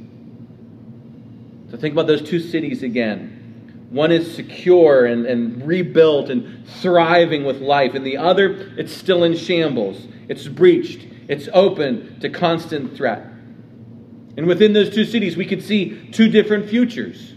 So 1.71 1.77
think 1.77 1.93
about 1.93 2.07
those 2.07 2.23
two 2.23 2.41
cities 2.41 2.83
again. 2.83 3.44
One 3.91 4.11
is 4.11 4.35
secure 4.35 5.07
and, 5.07 5.27
and 5.27 5.67
rebuilt 5.67 6.31
and 6.31 6.67
thriving 6.81 7.45
with 7.45 7.61
life, 7.61 7.95
and 7.95 8.05
the 8.05 8.17
other, 8.17 8.73
it's 8.77 8.93
still 8.93 9.25
in 9.25 9.37
shambles. 9.37 10.07
It's 10.29 10.49
breached, 10.49 11.07
it's 11.29 11.49
open 11.53 12.19
to 12.21 12.29
constant 12.29 12.97
threat. 12.97 13.27
And 14.37 14.47
within 14.47 14.73
those 14.73 14.93
two 14.93 15.05
cities, 15.05 15.37
we 15.37 15.47
could 15.47 15.63
see 15.63 16.09
two 16.11 16.29
different 16.29 16.69
futures 16.69 17.35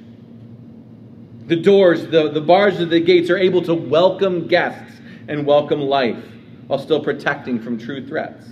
the 1.47 1.55
doors, 1.55 2.05
the, 2.07 2.29
the 2.29 2.41
bars 2.41 2.81
of 2.81 2.89
the 2.89 2.99
gates 2.99 3.29
are 3.29 3.37
able 3.37 3.61
to 3.63 3.73
welcome 3.73 4.47
guests 4.47 4.99
and 5.29 5.45
welcome 5.45 5.79
life 5.79 6.21
while 6.67 6.77
still 6.77 7.01
protecting 7.01 7.61
from 7.61 7.79
true 7.79 8.05
threats. 8.05 8.45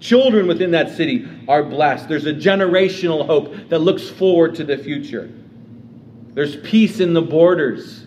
Children 0.00 0.46
within 0.46 0.70
that 0.70 0.96
city 0.96 1.28
are 1.46 1.62
blessed. 1.62 2.08
There's 2.08 2.24
a 2.24 2.32
generational 2.32 3.26
hope 3.26 3.54
that 3.68 3.80
looks 3.80 4.08
forward 4.08 4.54
to 4.54 4.64
the 4.64 4.78
future. 4.78 5.30
There's 6.34 6.56
peace 6.56 7.00
in 7.00 7.14
the 7.14 7.22
borders 7.22 8.06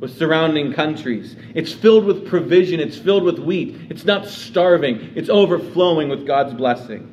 with 0.00 0.16
surrounding 0.18 0.72
countries. 0.72 1.36
It's 1.54 1.72
filled 1.72 2.04
with 2.04 2.26
provision, 2.26 2.80
it's 2.80 2.98
filled 2.98 3.22
with 3.22 3.38
wheat. 3.38 3.76
It's 3.88 4.04
not 4.04 4.26
starving, 4.26 5.12
it's 5.14 5.28
overflowing 5.28 6.08
with 6.08 6.26
God's 6.26 6.54
blessing. 6.54 7.08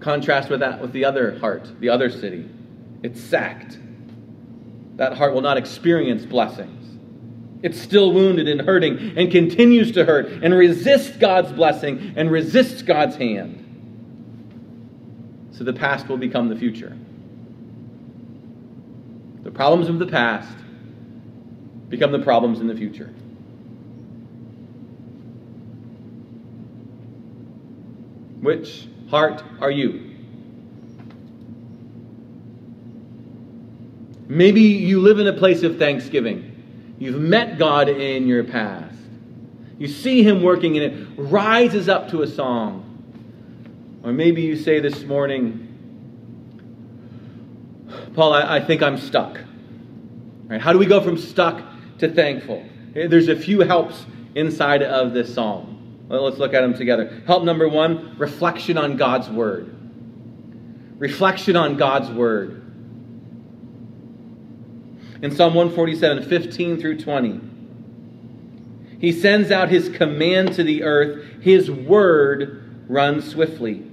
Contrast 0.00 0.50
with 0.50 0.60
that 0.60 0.80
with 0.80 0.92
the 0.92 1.04
other 1.04 1.38
heart, 1.38 1.70
the 1.80 1.90
other 1.90 2.10
city. 2.10 2.48
It's 3.02 3.20
sacked 3.20 3.78
that 4.96 5.14
heart 5.14 5.34
will 5.34 5.40
not 5.40 5.56
experience 5.56 6.24
blessings. 6.24 6.78
It's 7.62 7.80
still 7.80 8.12
wounded 8.12 8.48
and 8.48 8.60
hurting 8.60 9.14
and 9.16 9.30
continues 9.30 9.92
to 9.92 10.04
hurt 10.04 10.26
and 10.26 10.52
resists 10.54 11.16
God's 11.16 11.52
blessing 11.52 12.14
and 12.16 12.30
resists 12.30 12.82
God's 12.82 13.16
hand. 13.16 13.58
So 15.52 15.64
the 15.64 15.72
past 15.72 16.08
will 16.08 16.16
become 16.16 16.48
the 16.48 16.56
future. 16.56 16.96
The 19.42 19.50
problems 19.50 19.88
of 19.88 19.98
the 19.98 20.06
past 20.06 20.56
become 21.88 22.12
the 22.12 22.20
problems 22.20 22.60
in 22.60 22.68
the 22.68 22.74
future. 22.74 23.12
Which 28.40 28.88
heart 29.08 29.42
are 29.60 29.70
you? 29.70 30.10
Maybe 34.28 34.62
you 34.62 35.00
live 35.00 35.18
in 35.18 35.26
a 35.26 35.32
place 35.32 35.62
of 35.62 35.78
thanksgiving. 35.78 36.96
You've 36.98 37.20
met 37.20 37.58
God 37.58 37.88
in 37.88 38.26
your 38.26 38.44
past. 38.44 38.96
You 39.78 39.88
see 39.88 40.22
Him 40.22 40.42
working 40.42 40.78
and 40.78 40.92
it 40.92 41.08
rises 41.16 41.88
up 41.88 42.10
to 42.10 42.22
a 42.22 42.26
song. 42.26 44.00
Or 44.02 44.12
maybe 44.12 44.42
you 44.42 44.56
say 44.56 44.80
this 44.80 45.04
morning, 45.04 45.71
Paul, 48.14 48.34
I, 48.34 48.56
I 48.56 48.60
think 48.60 48.82
I'm 48.82 48.98
stuck. 48.98 49.38
Right? 50.46 50.60
How 50.60 50.72
do 50.72 50.78
we 50.78 50.86
go 50.86 51.00
from 51.00 51.16
stuck 51.16 51.62
to 51.98 52.08
thankful? 52.08 52.64
There's 52.94 53.28
a 53.28 53.36
few 53.36 53.60
helps 53.60 54.04
inside 54.34 54.82
of 54.82 55.14
this 55.14 55.34
psalm. 55.34 56.06
Let's 56.08 56.38
look 56.38 56.52
at 56.52 56.60
them 56.60 56.74
together. 56.74 57.22
Help 57.26 57.42
number 57.44 57.68
one 57.68 58.16
reflection 58.18 58.76
on 58.76 58.96
God's 58.96 59.30
word. 59.30 59.74
Reflection 60.98 61.56
on 61.56 61.76
God's 61.76 62.10
word. 62.10 62.58
In 65.22 65.30
Psalm 65.30 65.54
147, 65.54 66.28
15 66.28 66.80
through 66.80 66.98
20, 66.98 67.40
he 68.98 69.12
sends 69.12 69.50
out 69.50 69.68
his 69.68 69.88
command 69.88 70.54
to 70.54 70.64
the 70.64 70.82
earth, 70.82 71.40
his 71.40 71.70
word 71.70 72.84
runs 72.88 73.28
swiftly. 73.28 73.84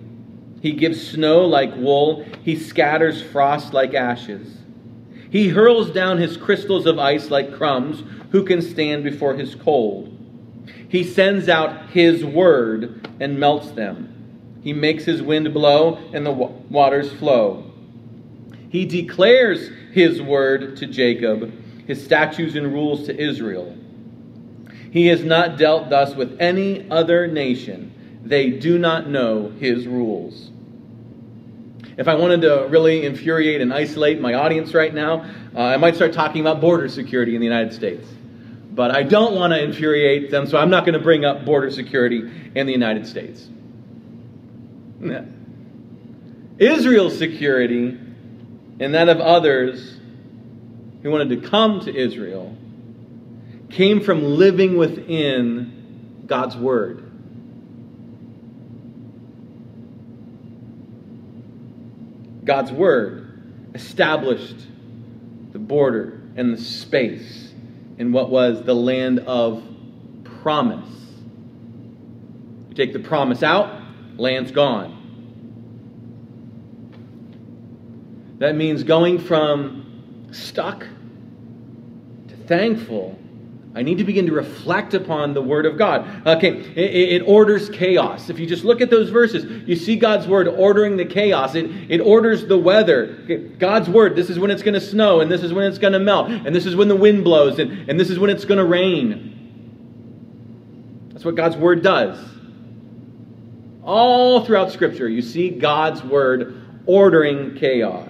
He 0.61 0.71
gives 0.73 1.09
snow 1.11 1.45
like 1.45 1.75
wool, 1.75 2.25
he 2.43 2.55
scatters 2.55 3.21
frost 3.21 3.73
like 3.73 3.93
ashes. 3.93 4.57
He 5.29 5.49
hurls 5.49 5.91
down 5.91 6.17
his 6.17 6.37
crystals 6.37 6.85
of 6.85 6.97
ice 6.97 7.29
like 7.29 7.55
crumbs. 7.55 8.03
Who 8.31 8.43
can 8.43 8.61
stand 8.61 9.03
before 9.03 9.35
his 9.35 9.55
cold? 9.55 10.15
He 10.87 11.03
sends 11.03 11.47
out 11.49 11.91
his 11.91 12.25
word 12.25 13.07
and 13.19 13.39
melts 13.39 13.71
them. 13.71 14.59
He 14.63 14.73
makes 14.73 15.05
his 15.05 15.21
wind 15.21 15.53
blow 15.53 15.97
and 16.13 16.25
the 16.25 16.31
waters 16.31 17.11
flow. 17.13 17.71
He 18.69 18.85
declares 18.85 19.69
his 19.91 20.21
word 20.21 20.77
to 20.77 20.85
Jacob, 20.85 21.51
his 21.87 22.03
statutes 22.03 22.55
and 22.55 22.71
rules 22.71 23.05
to 23.05 23.17
Israel. 23.17 23.75
He 24.91 25.07
has 25.07 25.23
not 25.23 25.57
dealt 25.57 25.89
thus 25.89 26.15
with 26.15 26.39
any 26.39 26.89
other 26.89 27.27
nation. 27.27 27.93
They 28.23 28.49
do 28.49 28.77
not 28.77 29.07
know 29.07 29.49
his 29.49 29.87
rules. 29.87 30.51
If 31.97 32.07
I 32.07 32.15
wanted 32.15 32.41
to 32.41 32.67
really 32.69 33.05
infuriate 33.05 33.61
and 33.61 33.73
isolate 33.73 34.21
my 34.21 34.33
audience 34.33 34.73
right 34.73 34.93
now, 34.93 35.25
uh, 35.55 35.59
I 35.59 35.77
might 35.77 35.95
start 35.95 36.13
talking 36.13 36.41
about 36.41 36.61
border 36.61 36.87
security 36.87 37.35
in 37.35 37.41
the 37.41 37.45
United 37.45 37.73
States. 37.73 38.07
But 38.71 38.91
I 38.91 39.03
don't 39.03 39.35
want 39.35 39.51
to 39.51 39.61
infuriate 39.61 40.31
them, 40.31 40.47
so 40.47 40.57
I'm 40.57 40.69
not 40.69 40.85
going 40.85 40.93
to 40.93 41.03
bring 41.03 41.25
up 41.25 41.43
border 41.43 41.71
security 41.71 42.29
in 42.55 42.65
the 42.65 42.71
United 42.71 43.05
States. 43.07 43.47
Israel's 46.57 47.17
security 47.17 47.97
and 48.79 48.93
that 48.93 49.09
of 49.09 49.19
others 49.19 49.97
who 51.03 51.11
wanted 51.11 51.41
to 51.41 51.49
come 51.49 51.81
to 51.81 51.95
Israel 51.95 52.55
came 53.69 54.01
from 54.01 54.23
living 54.23 54.77
within 54.77 56.23
God's 56.25 56.55
Word. 56.55 57.08
God's 62.43 62.71
Word 62.71 63.71
established 63.75 64.55
the 65.51 65.59
border 65.59 66.21
and 66.35 66.53
the 66.53 66.61
space 66.61 67.53
in 67.97 68.11
what 68.11 68.29
was 68.29 68.63
the 68.63 68.73
land 68.73 69.19
of 69.19 69.63
promise. 70.41 70.89
You 72.69 72.75
take 72.75 72.93
the 72.93 72.99
promise 72.99 73.43
out, 73.43 73.81
land's 74.17 74.51
gone. 74.51 74.95
That 78.39 78.55
means 78.55 78.83
going 78.83 79.19
from 79.19 80.29
stuck 80.31 80.85
to 82.29 82.35
thankful 82.47 83.19
I 83.75 83.83
need 83.83 83.99
to 83.99 84.03
begin 84.03 84.25
to 84.25 84.31
reflect 84.31 84.95
upon 84.95 85.35
the 85.35 85.43
Word 85.43 85.67
of 85.67 85.77
God. 85.77 86.25
Okay, 86.25 86.57
it, 86.57 87.21
it, 87.21 87.27
orders 87.27 87.69
chaos. 87.69 88.29
If 88.29 88.39
you 88.39 88.47
just 88.47 88.63
look 88.63 88.81
at 88.81 88.89
those 88.89 89.11
verses, 89.11 89.45
you 89.67 89.75
see 89.75 89.95
God's 89.95 90.25
Word 90.27 90.47
ordering 90.47 90.97
the 90.97 91.05
chaos. 91.05 91.53
It, 91.53 91.69
it 91.87 92.01
orders 92.01 92.47
the 92.47 92.57
weather. 92.57 93.53
God's 93.59 93.87
Word, 93.87 94.15
this 94.15 94.31
is 94.31 94.39
when 94.39 94.49
it's 94.49 94.63
going 94.63 94.73
to 94.73 94.81
snow, 94.81 95.21
and 95.21 95.31
this 95.31 95.43
is 95.43 95.53
when 95.53 95.67
it's 95.67 95.77
going 95.77 95.93
to 95.93 95.99
melt, 95.99 96.31
and 96.31 96.55
this 96.55 96.65
is 96.65 96.75
when 96.75 96.87
the 96.87 96.95
wind 96.95 97.23
blows, 97.23 97.59
and, 97.59 97.87
and 97.87 97.99
this 97.99 98.09
is 98.09 98.17
when 98.17 98.31
it's 98.31 98.43
going 98.43 98.57
to 98.57 98.65
rain. 98.65 99.35
That's 101.13 101.23
what 101.23 101.35
God's 101.35 101.55
Word 101.55 101.83
does. 101.83 102.17
All 103.83 104.43
throughout 104.45 104.71
Scripture, 104.71 105.07
you 105.07 105.21
see 105.21 105.51
God's 105.51 106.03
Word 106.03 106.59
ordering 106.87 107.53
chaos. 107.55 108.08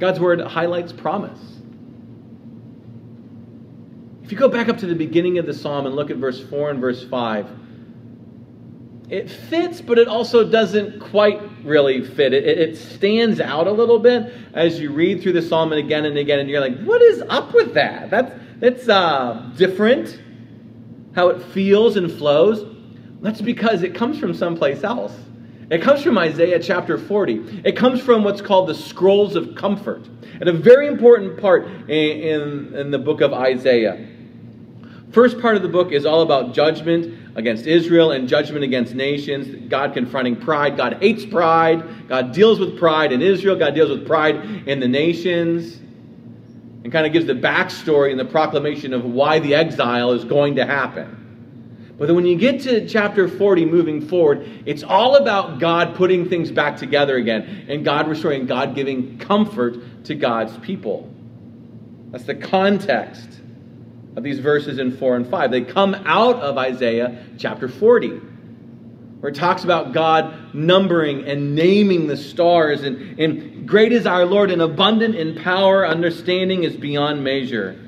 God's 0.00 0.18
word 0.18 0.40
highlights 0.40 0.92
promise. 0.92 1.38
If 4.24 4.32
you 4.32 4.38
go 4.38 4.48
back 4.48 4.68
up 4.68 4.78
to 4.78 4.86
the 4.86 4.94
beginning 4.94 5.38
of 5.38 5.46
the 5.46 5.52
psalm 5.52 5.86
and 5.86 5.94
look 5.94 6.10
at 6.10 6.16
verse 6.16 6.40
4 6.40 6.70
and 6.70 6.80
verse 6.80 7.04
5, 7.04 7.48
it 9.10 9.28
fits, 9.28 9.80
but 9.80 9.98
it 9.98 10.08
also 10.08 10.48
doesn't 10.48 11.00
quite 11.00 11.42
really 11.64 12.02
fit. 12.04 12.32
It, 12.32 12.46
it, 12.46 12.76
stands 12.76 13.40
out 13.40 13.66
a 13.66 13.72
little 13.72 13.98
bit 13.98 14.32
as 14.54 14.78
you 14.78 14.92
read 14.92 15.20
through 15.20 15.32
the 15.32 15.42
psalm 15.42 15.72
and 15.72 15.80
again 15.80 16.04
and 16.04 16.16
again, 16.16 16.38
and 16.38 16.48
you're 16.48 16.60
like, 16.60 16.80
what 16.84 17.02
is 17.02 17.20
up 17.28 17.52
with 17.52 17.74
that? 17.74 18.08
That's, 18.08 18.32
that's 18.58 18.88
uh, 18.88 19.50
different, 19.56 20.18
how 21.14 21.28
it 21.28 21.42
feels 21.42 21.96
and 21.96 22.10
flows. 22.10 22.64
That's 23.20 23.40
because 23.40 23.82
it 23.82 23.96
comes 23.96 24.18
from 24.18 24.32
someplace 24.32 24.84
else. 24.84 25.12
It 25.70 25.82
comes 25.82 26.02
from 26.02 26.18
Isaiah 26.18 26.58
chapter 26.58 26.98
40. 26.98 27.62
It 27.64 27.76
comes 27.76 28.00
from 28.00 28.24
what's 28.24 28.42
called 28.42 28.68
the 28.68 28.74
Scrolls 28.74 29.36
of 29.36 29.54
Comfort, 29.54 30.04
and 30.40 30.48
a 30.48 30.52
very 30.52 30.88
important 30.88 31.40
part 31.40 31.66
in, 31.88 31.88
in, 31.88 32.74
in 32.74 32.90
the 32.90 32.98
book 32.98 33.20
of 33.20 33.32
Isaiah. 33.32 34.08
First 35.12 35.40
part 35.40 35.54
of 35.54 35.62
the 35.62 35.68
book 35.68 35.92
is 35.92 36.06
all 36.06 36.22
about 36.22 36.54
judgment 36.54 37.36
against 37.36 37.66
Israel 37.66 38.10
and 38.10 38.28
judgment 38.28 38.64
against 38.64 38.94
nations. 38.94 39.68
God 39.68 39.94
confronting 39.94 40.36
pride. 40.36 40.76
God 40.76 40.98
hates 41.00 41.24
pride. 41.24 42.08
God 42.08 42.32
deals 42.32 42.58
with 42.58 42.76
pride 42.76 43.12
in 43.12 43.22
Israel. 43.22 43.54
God 43.54 43.74
deals 43.74 43.90
with 43.90 44.06
pride 44.06 44.68
in 44.68 44.80
the 44.80 44.88
nations. 44.88 45.76
And 46.82 46.92
kind 46.92 47.06
of 47.06 47.12
gives 47.12 47.26
the 47.26 47.34
backstory 47.34 48.10
and 48.10 48.18
the 48.18 48.24
proclamation 48.24 48.92
of 48.92 49.04
why 49.04 49.38
the 49.38 49.54
exile 49.54 50.12
is 50.12 50.24
going 50.24 50.56
to 50.56 50.66
happen. 50.66 51.19
But 52.00 52.06
then 52.06 52.16
when 52.16 52.24
you 52.24 52.36
get 52.36 52.62
to 52.62 52.88
chapter 52.88 53.28
40 53.28 53.66
moving 53.66 54.00
forward, 54.00 54.48
it's 54.64 54.82
all 54.82 55.16
about 55.16 55.58
God 55.58 55.96
putting 55.96 56.30
things 56.30 56.50
back 56.50 56.78
together 56.78 57.18
again 57.18 57.66
and 57.68 57.84
God 57.84 58.08
restoring, 58.08 58.46
God 58.46 58.74
giving 58.74 59.18
comfort 59.18 60.04
to 60.04 60.14
God's 60.14 60.56
people. 60.64 61.12
That's 62.10 62.24
the 62.24 62.36
context 62.36 63.28
of 64.16 64.22
these 64.22 64.38
verses 64.38 64.78
in 64.78 64.96
4 64.96 65.16
and 65.16 65.28
5. 65.28 65.50
They 65.50 65.60
come 65.60 65.94
out 66.06 66.36
of 66.36 66.56
Isaiah 66.56 67.22
chapter 67.36 67.68
40, 67.68 68.08
where 69.20 69.30
it 69.30 69.36
talks 69.36 69.64
about 69.64 69.92
God 69.92 70.54
numbering 70.54 71.28
and 71.28 71.54
naming 71.54 72.06
the 72.06 72.16
stars. 72.16 72.82
And, 72.82 73.20
and 73.20 73.68
great 73.68 73.92
is 73.92 74.06
our 74.06 74.24
Lord, 74.24 74.50
and 74.50 74.62
abundant 74.62 75.16
in 75.16 75.34
power, 75.34 75.86
understanding 75.86 76.64
is 76.64 76.74
beyond 76.74 77.22
measure. 77.22 77.78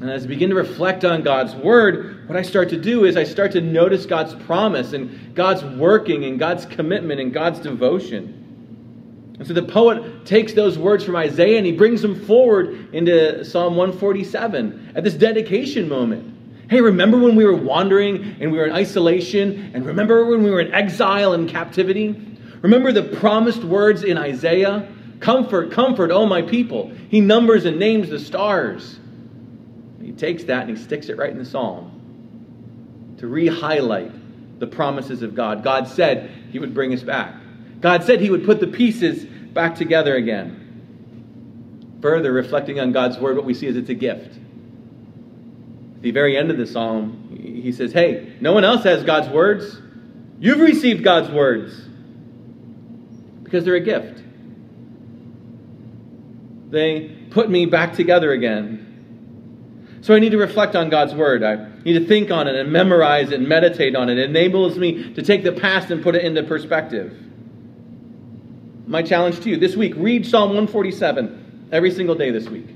And 0.00 0.10
as 0.10 0.24
I 0.24 0.26
begin 0.26 0.50
to 0.50 0.56
reflect 0.56 1.04
on 1.04 1.22
God's 1.22 1.54
word, 1.54 2.28
what 2.28 2.36
I 2.36 2.42
start 2.42 2.70
to 2.70 2.76
do 2.76 3.04
is 3.04 3.16
I 3.16 3.24
start 3.24 3.52
to 3.52 3.60
notice 3.60 4.06
God's 4.06 4.34
promise 4.44 4.92
and 4.92 5.34
God's 5.34 5.62
working 5.62 6.24
and 6.24 6.38
God's 6.38 6.66
commitment 6.66 7.20
and 7.20 7.32
God's 7.32 7.60
devotion. 7.60 9.34
And 9.38 9.46
so 9.46 9.52
the 9.52 9.62
poet 9.62 10.26
takes 10.26 10.52
those 10.52 10.78
words 10.78 11.04
from 11.04 11.14
Isaiah 11.14 11.58
and 11.58 11.66
he 11.66 11.72
brings 11.72 12.02
them 12.02 12.24
forward 12.24 12.92
into 12.92 13.44
Psalm 13.44 13.76
147 13.76 14.92
at 14.96 15.04
this 15.04 15.14
dedication 15.14 15.88
moment. 15.88 16.32
Hey, 16.68 16.80
remember 16.80 17.18
when 17.18 17.36
we 17.36 17.44
were 17.44 17.56
wandering 17.56 18.36
and 18.40 18.50
we 18.50 18.58
were 18.58 18.66
in 18.66 18.72
isolation? 18.72 19.70
And 19.74 19.86
remember 19.86 20.26
when 20.26 20.42
we 20.42 20.50
were 20.50 20.60
in 20.60 20.74
exile 20.74 21.34
and 21.34 21.48
captivity? 21.48 22.38
Remember 22.62 22.90
the 22.90 23.02
promised 23.02 23.62
words 23.62 24.02
in 24.02 24.18
Isaiah? 24.18 24.88
Comfort, 25.20 25.70
comfort, 25.70 26.10
oh 26.10 26.26
my 26.26 26.42
people. 26.42 26.90
He 27.08 27.20
numbers 27.20 27.64
and 27.64 27.78
names 27.78 28.10
the 28.10 28.18
stars 28.18 28.98
takes 30.18 30.44
that 30.44 30.68
and 30.68 30.76
he 30.76 30.82
sticks 30.82 31.08
it 31.08 31.16
right 31.16 31.30
in 31.30 31.38
the 31.38 31.44
psalm 31.44 33.14
to 33.18 33.26
re 33.26 33.46
highlight 33.46 34.12
the 34.60 34.66
promises 34.66 35.22
of 35.22 35.34
God. 35.34 35.62
God 35.62 35.88
said 35.88 36.30
he 36.50 36.58
would 36.58 36.74
bring 36.74 36.92
us 36.92 37.02
back, 37.02 37.34
God 37.80 38.04
said 38.04 38.20
he 38.20 38.30
would 38.30 38.44
put 38.44 38.60
the 38.60 38.66
pieces 38.66 39.24
back 39.24 39.74
together 39.76 40.16
again. 40.16 41.98
Further, 42.02 42.32
reflecting 42.32 42.80
on 42.80 42.92
God's 42.92 43.18
word, 43.18 43.36
what 43.36 43.46
we 43.46 43.54
see 43.54 43.66
is 43.66 43.76
it's 43.76 43.88
a 43.88 43.94
gift. 43.94 44.36
At 45.96 46.02
the 46.02 46.10
very 46.10 46.36
end 46.36 46.50
of 46.50 46.58
the 46.58 46.66
psalm, 46.66 47.38
he 47.40 47.72
says, 47.72 47.92
Hey, 47.92 48.34
no 48.40 48.52
one 48.52 48.64
else 48.64 48.84
has 48.84 49.02
God's 49.04 49.28
words. 49.30 49.80
You've 50.38 50.60
received 50.60 51.02
God's 51.02 51.30
words 51.30 51.80
because 53.42 53.64
they're 53.64 53.76
a 53.76 53.80
gift. 53.80 54.22
They 56.70 57.08
put 57.30 57.48
me 57.48 57.66
back 57.66 57.94
together 57.94 58.32
again. 58.32 58.93
So 60.04 60.14
I 60.14 60.18
need 60.18 60.32
to 60.32 60.36
reflect 60.36 60.76
on 60.76 60.90
God's 60.90 61.14
word. 61.14 61.42
I 61.42 61.66
need 61.82 61.94
to 61.94 62.04
think 62.04 62.30
on 62.30 62.46
it 62.46 62.54
and 62.56 62.70
memorize 62.70 63.30
it 63.30 63.36
and 63.40 63.48
meditate 63.48 63.96
on 63.96 64.10
it. 64.10 64.18
It 64.18 64.28
enables 64.28 64.76
me 64.76 65.14
to 65.14 65.22
take 65.22 65.42
the 65.42 65.52
past 65.52 65.90
and 65.90 66.02
put 66.02 66.14
it 66.14 66.22
into 66.22 66.42
perspective. 66.42 67.18
My 68.86 69.00
challenge 69.00 69.40
to 69.40 69.48
you 69.48 69.56
this 69.56 69.76
week 69.76 69.94
read 69.96 70.26
Psalm 70.26 70.50
147 70.50 71.70
every 71.72 71.90
single 71.90 72.14
day 72.14 72.30
this 72.30 72.50
week. 72.50 72.66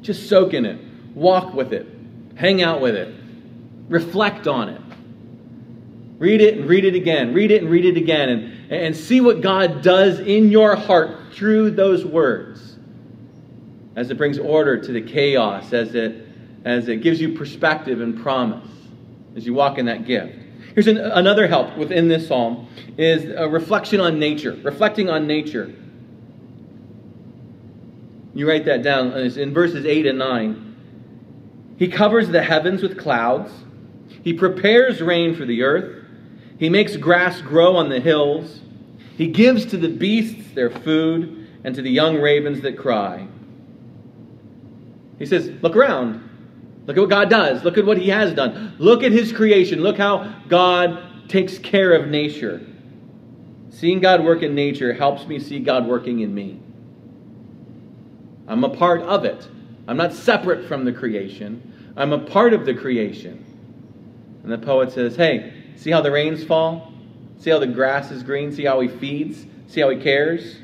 Just 0.00 0.28
soak 0.28 0.54
in 0.54 0.64
it, 0.66 0.78
walk 1.16 1.52
with 1.52 1.72
it, 1.72 1.88
hang 2.36 2.62
out 2.62 2.80
with 2.80 2.94
it, 2.94 3.12
reflect 3.88 4.46
on 4.46 4.68
it. 4.68 4.80
Read 6.20 6.40
it 6.40 6.58
and 6.58 6.68
read 6.68 6.84
it 6.84 6.94
again. 6.94 7.34
Read 7.34 7.50
it 7.50 7.62
and 7.62 7.72
read 7.72 7.84
it 7.84 7.96
again. 7.96 8.28
And, 8.28 8.72
and 8.72 8.96
see 8.96 9.20
what 9.20 9.40
God 9.40 9.82
does 9.82 10.20
in 10.20 10.52
your 10.52 10.76
heart 10.76 11.32
through 11.32 11.72
those 11.72 12.04
words. 12.04 12.77
As 13.98 14.12
it 14.12 14.16
brings 14.16 14.38
order 14.38 14.80
to 14.80 14.92
the 14.92 15.00
chaos, 15.02 15.72
as 15.72 15.96
it, 15.96 16.24
as 16.64 16.86
it 16.86 17.02
gives 17.02 17.20
you 17.20 17.32
perspective 17.32 18.00
and 18.00 18.22
promise, 18.22 18.68
as 19.34 19.44
you 19.44 19.54
walk 19.54 19.76
in 19.76 19.86
that 19.86 20.06
gift. 20.06 20.38
Here's 20.72 20.86
an, 20.86 20.98
another 20.98 21.48
help 21.48 21.76
within 21.76 22.06
this 22.06 22.28
psalm 22.28 22.68
is 22.96 23.24
a 23.36 23.48
reflection 23.48 23.98
on 23.98 24.20
nature, 24.20 24.56
reflecting 24.62 25.10
on 25.10 25.26
nature. 25.26 25.74
You 28.34 28.48
write 28.48 28.66
that 28.66 28.84
down 28.84 29.14
in 29.14 29.52
verses 29.52 29.84
8 29.84 30.06
and 30.06 30.18
9. 30.20 31.74
He 31.76 31.88
covers 31.88 32.28
the 32.28 32.44
heavens 32.44 32.84
with 32.84 32.96
clouds. 32.96 33.50
He 34.22 34.32
prepares 34.32 35.02
rain 35.02 35.34
for 35.34 35.44
the 35.44 35.64
earth. 35.64 36.04
He 36.60 36.68
makes 36.68 36.96
grass 36.96 37.40
grow 37.40 37.74
on 37.74 37.88
the 37.88 37.98
hills. 37.98 38.60
He 39.16 39.26
gives 39.26 39.66
to 39.66 39.76
the 39.76 39.88
beasts 39.88 40.54
their 40.54 40.70
food 40.70 41.48
and 41.64 41.74
to 41.74 41.82
the 41.82 41.90
young 41.90 42.18
ravens 42.18 42.60
that 42.60 42.78
cry. 42.78 43.26
He 45.18 45.26
says, 45.26 45.50
Look 45.62 45.76
around. 45.76 46.24
Look 46.86 46.96
at 46.96 47.00
what 47.00 47.10
God 47.10 47.28
does. 47.28 47.64
Look 47.64 47.76
at 47.76 47.84
what 47.84 47.98
He 47.98 48.08
has 48.08 48.32
done. 48.32 48.74
Look 48.78 49.02
at 49.02 49.12
His 49.12 49.32
creation. 49.32 49.80
Look 49.80 49.98
how 49.98 50.42
God 50.48 51.28
takes 51.28 51.58
care 51.58 51.92
of 51.92 52.08
nature. 52.08 52.64
Seeing 53.70 54.00
God 54.00 54.24
work 54.24 54.42
in 54.42 54.54
nature 54.54 54.92
helps 54.92 55.26
me 55.26 55.38
see 55.38 55.60
God 55.60 55.86
working 55.86 56.20
in 56.20 56.34
me. 56.34 56.60
I'm 58.46 58.64
a 58.64 58.70
part 58.70 59.02
of 59.02 59.24
it. 59.24 59.46
I'm 59.86 59.96
not 59.96 60.12
separate 60.12 60.66
from 60.66 60.84
the 60.84 60.92
creation. 60.92 61.92
I'm 61.96 62.12
a 62.12 62.18
part 62.18 62.54
of 62.54 62.64
the 62.64 62.74
creation. 62.74 63.44
And 64.42 64.50
the 64.50 64.58
poet 64.58 64.92
says, 64.92 65.16
Hey, 65.16 65.52
see 65.76 65.90
how 65.90 66.00
the 66.00 66.10
rains 66.10 66.44
fall? 66.44 66.92
See 67.38 67.50
how 67.50 67.58
the 67.58 67.66
grass 67.66 68.10
is 68.10 68.22
green? 68.22 68.50
See 68.52 68.64
how 68.64 68.80
he 68.80 68.88
feeds? 68.88 69.46
See 69.68 69.80
how 69.80 69.90
he 69.90 70.02
cares? 70.02 70.56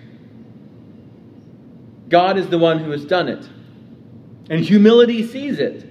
God 2.08 2.38
is 2.38 2.48
the 2.48 2.58
one 2.58 2.78
who 2.78 2.90
has 2.90 3.04
done 3.04 3.28
it. 3.28 3.48
And 4.50 4.60
humility 4.60 5.26
sees 5.26 5.58
it. 5.58 5.84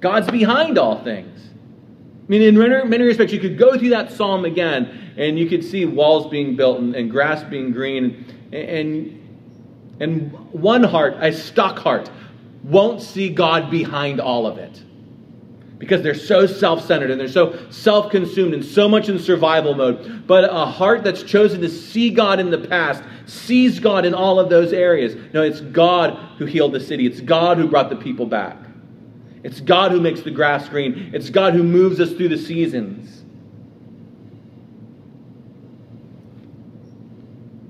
God's 0.00 0.30
behind 0.30 0.78
all 0.78 1.02
things. 1.02 1.40
I 1.48 2.28
mean, 2.28 2.42
in 2.42 2.56
many 2.58 3.04
respects, 3.04 3.32
you 3.32 3.40
could 3.40 3.58
go 3.58 3.76
through 3.78 3.90
that 3.90 4.12
psalm 4.12 4.44
again 4.44 5.14
and 5.16 5.38
you 5.38 5.48
could 5.48 5.64
see 5.64 5.84
walls 5.84 6.30
being 6.30 6.56
built 6.56 6.78
and, 6.78 6.94
and 6.94 7.10
grass 7.10 7.42
being 7.44 7.72
green. 7.72 8.24
And, 8.52 8.54
and, 8.54 9.98
and 10.00 10.32
one 10.52 10.82
heart, 10.84 11.16
a 11.18 11.32
stuck 11.32 11.78
heart, 11.78 12.10
won't 12.62 13.02
see 13.02 13.30
God 13.30 13.70
behind 13.70 14.20
all 14.20 14.46
of 14.46 14.58
it 14.58 14.82
because 15.80 16.02
they're 16.02 16.14
so 16.14 16.46
self 16.46 16.84
centered 16.86 17.10
and 17.10 17.18
they're 17.18 17.26
so 17.26 17.58
self 17.70 18.10
consumed 18.10 18.52
and 18.52 18.62
so 18.62 18.86
much 18.86 19.08
in 19.08 19.18
survival 19.18 19.74
mode. 19.74 20.26
But 20.26 20.44
a 20.44 20.66
heart 20.66 21.02
that's 21.02 21.22
chosen 21.22 21.62
to 21.62 21.70
see 21.70 22.10
God 22.10 22.38
in 22.38 22.50
the 22.50 22.58
past 22.58 23.02
sees 23.24 23.80
God 23.80 24.04
in 24.04 24.12
all 24.12 24.38
of 24.38 24.50
those 24.50 24.74
areas. 24.74 25.16
No, 25.32 25.42
it's 25.42 25.62
God 25.62 26.16
who 26.38 26.44
healed 26.44 26.72
the 26.72 26.80
city, 26.80 27.06
it's 27.06 27.22
God 27.22 27.56
who 27.56 27.66
brought 27.66 27.88
the 27.88 27.96
people 27.96 28.26
back. 28.26 28.58
It's 29.42 29.60
God 29.60 29.90
who 29.90 30.00
makes 30.00 30.20
the 30.20 30.30
grass 30.30 30.68
green, 30.68 31.12
it's 31.14 31.30
God 31.30 31.54
who 31.54 31.62
moves 31.62 31.98
us 31.98 32.12
through 32.12 32.28
the 32.28 32.38
seasons. 32.38 33.24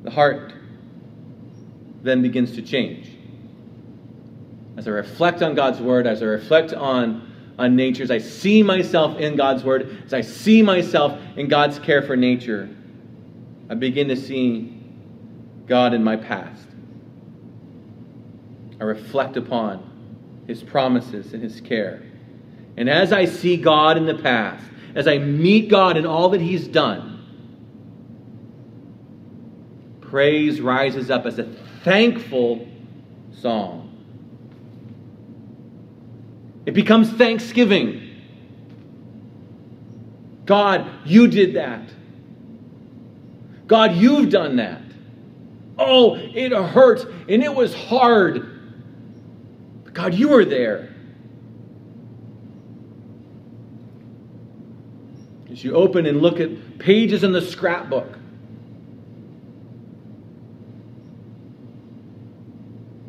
The 0.03 0.11
heart 0.11 0.53
then 2.03 2.23
begins 2.23 2.57
to 2.57 2.63
change. 2.63 3.09
As 4.77 4.89
I 4.89 4.91
reflect 4.91 5.43
on 5.43 5.55
God's 5.55 5.81
word, 5.81 6.09
as 6.09 6.23
I 6.23 6.27
reflect 6.27 6.73
on 6.73 7.30
on 7.61 7.77
nature, 7.77 8.03
as 8.03 8.11
I 8.11 8.19
see 8.19 8.63
myself 8.63 9.19
in 9.19 9.37
God's 9.37 9.63
Word, 9.63 10.03
as 10.07 10.15
I 10.15 10.23
see 10.23 10.63
myself 10.63 11.21
in 11.37 11.47
God's 11.47 11.79
care 11.79 12.01
for 12.01 12.17
nature, 12.17 12.71
I 13.69 13.75
begin 13.75 14.09
to 14.09 14.17
see 14.17 14.83
God 15.67 15.93
in 15.93 16.03
my 16.03 16.17
past. 16.17 16.67
I 18.81 18.85
reflect 18.85 19.37
upon 19.37 20.43
His 20.47 20.63
promises 20.63 21.35
and 21.35 21.43
His 21.43 21.61
care. 21.61 22.03
And 22.79 22.89
as 22.89 23.13
I 23.13 23.27
see 23.27 23.59
God 23.59 23.99
in 23.99 24.07
the 24.07 24.17
past, 24.17 24.65
as 24.95 25.07
I 25.07 25.19
meet 25.19 25.69
God 25.69 25.99
in 25.99 26.07
all 26.07 26.31
that 26.31 26.41
He's 26.41 26.67
done, 26.67 27.19
praise 30.01 30.63
rises 30.63 31.11
up 31.11 31.27
as 31.27 31.39
a 31.39 31.45
thankful 31.85 32.67
song. 33.33 33.90
It 36.67 36.75
becomes 36.75 37.11
thanksgiving. 37.11 38.07
God, 40.45 40.87
you 41.05 41.29
did 41.29 41.55
that. 41.55 41.89
God, 43.67 43.95
you've 43.95 44.31
done 44.31 44.57
that. 44.57 44.83
Oh, 45.79 46.17
it 46.17 46.53
hurt 46.53 47.07
and 47.29 47.43
it 47.43 47.55
was 47.55 47.75
hard. 47.75 48.47
But 49.85 49.95
God, 49.95 50.15
you 50.15 50.29
were 50.29 50.45
there. 50.45 50.95
As 55.51 55.65
you 55.65 55.75
open 55.75 56.07
and 56.07 56.21
look 56.21 56.41
at 56.41 56.79
pages 56.79 57.25
in 57.25 57.33
the 57.33 57.41
scrapbook, 57.41 58.19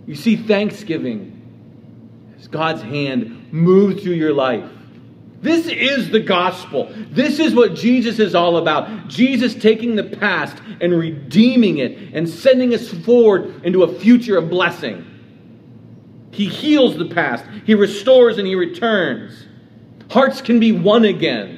you 0.06 0.16
see 0.16 0.36
thanksgiving 0.36 1.41
God's 2.52 2.82
hand 2.82 3.52
move 3.52 4.02
through 4.02 4.14
your 4.14 4.34
life. 4.34 4.70
This 5.42 5.68
is 5.68 6.12
the 6.12 6.20
gospel. 6.20 6.94
This 7.10 7.40
is 7.40 7.56
what 7.56 7.74
Jesus 7.74 8.20
is 8.20 8.36
all 8.36 8.58
about. 8.58 9.08
Jesus 9.08 9.56
taking 9.56 9.96
the 9.96 10.04
past 10.04 10.62
and 10.82 10.94
redeeming 10.94 11.80
it 11.80 12.14
and 12.14 12.30
sending 12.30 12.76
us 12.76 12.90
forward 12.90 13.66
into 13.66 13.82
a 13.84 14.00
future 14.00 14.38
of 14.38 14.50
blessing. 14.50 15.08
He 16.32 16.48
heals 16.48 16.98
the 16.98 17.06
past, 17.06 17.44
He 17.66 17.74
restores 17.74 18.38
and 18.38 18.48
He 18.48 18.56
returns. 18.56 19.48
Hearts 20.12 20.42
can 20.42 20.60
be 20.60 20.72
won 20.72 21.06
again. 21.06 21.58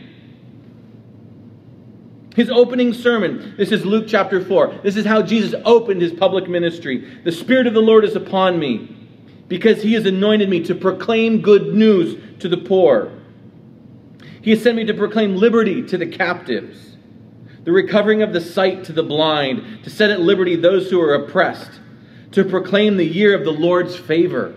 His 2.35 2.49
opening 2.49 2.93
sermon, 2.93 3.53
this 3.57 3.71
is 3.71 3.85
Luke 3.85 4.05
chapter 4.07 4.43
4. 4.43 4.79
This 4.81 4.95
is 4.95 5.05
how 5.05 5.21
Jesus 5.21 5.59
opened 5.65 6.01
his 6.01 6.11
public 6.11 6.47
ministry. 6.47 7.21
The 7.23 7.31
Spirit 7.31 7.67
of 7.67 7.75
the 7.75 7.81
Lord 7.81 8.03
is 8.03 8.15
upon 8.15 8.57
me 8.57 9.02
because 9.47 9.83
he 9.83 9.93
has 9.93 10.05
anointed 10.05 10.49
me 10.49 10.63
to 10.63 10.75
proclaim 10.75 11.41
good 11.41 11.73
news 11.73 12.39
to 12.39 12.49
the 12.49 12.57
poor. 12.57 13.11
He 14.41 14.51
has 14.51 14.61
sent 14.61 14.75
me 14.75 14.85
to 14.85 14.93
proclaim 14.93 15.35
liberty 15.35 15.83
to 15.83 15.97
the 15.97 16.07
captives, 16.07 16.97
the 17.63 17.71
recovering 17.71 18.21
of 18.21 18.33
the 18.33 18.41
sight 18.41 18.83
to 18.85 18.93
the 18.93 19.03
blind, 19.03 19.83
to 19.83 19.89
set 19.89 20.09
at 20.09 20.21
liberty 20.21 20.55
those 20.55 20.89
who 20.89 20.99
are 21.01 21.15
oppressed, 21.15 21.79
to 22.31 22.43
proclaim 22.43 22.97
the 22.97 23.05
year 23.05 23.37
of 23.37 23.45
the 23.45 23.51
Lord's 23.51 23.95
favor. 23.95 24.55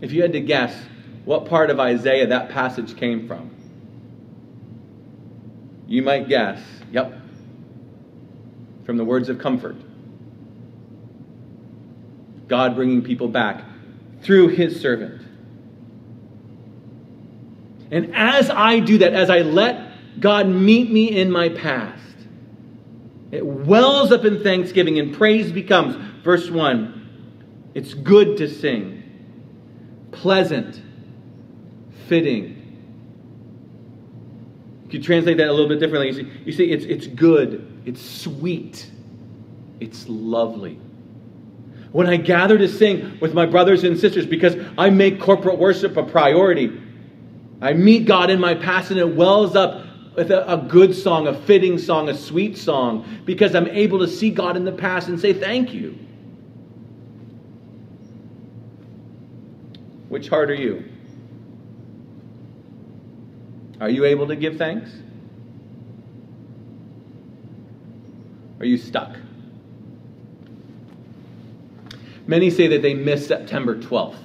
If 0.00 0.12
you 0.12 0.22
had 0.22 0.32
to 0.32 0.40
guess 0.40 0.74
what 1.24 1.46
part 1.46 1.70
of 1.70 1.78
Isaiah 1.78 2.26
that 2.28 2.50
passage 2.50 2.96
came 2.96 3.28
from, 3.28 3.50
you 5.86 6.02
might 6.02 6.28
guess, 6.28 6.60
yep, 6.90 7.12
from 8.84 8.96
the 8.96 9.04
words 9.04 9.28
of 9.28 9.38
comfort. 9.38 9.76
God 12.48 12.74
bringing 12.74 13.02
people 13.02 13.28
back 13.28 13.62
through 14.22 14.48
his 14.48 14.80
servant. 14.80 15.22
And 17.90 18.14
as 18.14 18.50
I 18.50 18.80
do 18.80 18.98
that, 18.98 19.14
as 19.14 19.30
I 19.30 19.40
let 19.40 20.20
God 20.20 20.48
meet 20.48 20.90
me 20.90 21.16
in 21.16 21.30
my 21.30 21.50
past, 21.50 22.02
it 23.30 23.44
wells 23.44 24.10
up 24.10 24.24
in 24.24 24.42
thanksgiving 24.42 24.98
and 24.98 25.14
praise 25.14 25.52
becomes, 25.52 25.94
verse 26.24 26.50
1, 26.50 27.70
it's 27.74 27.94
good 27.94 28.38
to 28.38 28.48
sing, 28.48 29.02
pleasant, 30.10 30.82
fitting. 32.08 32.54
You 34.84 34.90
could 34.90 35.02
translate 35.02 35.36
that 35.36 35.48
a 35.48 35.52
little 35.52 35.68
bit 35.68 35.80
differently. 35.80 36.08
You 36.08 36.14
see, 36.14 36.42
you 36.46 36.52
see 36.52 36.70
it's, 36.72 36.84
it's 36.84 37.06
good, 37.06 37.82
it's 37.84 38.02
sweet, 38.02 38.90
it's 39.80 40.08
lovely 40.08 40.80
when 41.92 42.06
I 42.06 42.16
gather 42.16 42.58
to 42.58 42.68
sing 42.68 43.18
with 43.20 43.34
my 43.34 43.46
brothers 43.46 43.84
and 43.84 43.98
sisters 43.98 44.26
because 44.26 44.56
I 44.76 44.90
make 44.90 45.20
corporate 45.20 45.58
worship 45.58 45.96
a 45.96 46.02
priority. 46.02 46.80
I 47.60 47.72
meet 47.72 48.06
God 48.06 48.30
in 48.30 48.38
my 48.40 48.54
past 48.54 48.90
and 48.90 49.00
it 49.00 49.16
wells 49.16 49.56
up 49.56 49.84
with 50.14 50.30
a, 50.30 50.52
a, 50.52 50.56
good 50.56 50.94
song, 50.94 51.28
a 51.28 51.34
fitting 51.34 51.78
song, 51.78 52.08
a 52.08 52.14
sweet 52.14 52.58
song, 52.58 53.06
because 53.24 53.54
I'm 53.54 53.68
able 53.68 54.00
to 54.00 54.08
see 54.08 54.30
God 54.30 54.56
in 54.56 54.64
the 54.64 54.72
past 54.72 55.08
and 55.08 55.18
say 55.18 55.32
thank 55.32 55.72
you. 55.72 55.96
Which 60.08 60.28
heart 60.28 60.50
are 60.50 60.54
you? 60.54 60.84
Are 63.80 63.90
you 63.90 64.04
able 64.04 64.26
to 64.26 64.36
give 64.36 64.56
thanks? 64.56 64.90
Are 68.58 68.66
you 68.66 68.76
stuck? 68.76 69.14
Many 72.28 72.50
say 72.50 72.66
that 72.68 72.82
they 72.82 72.92
missed 72.92 73.26
September 73.26 73.74
12th. 73.74 74.18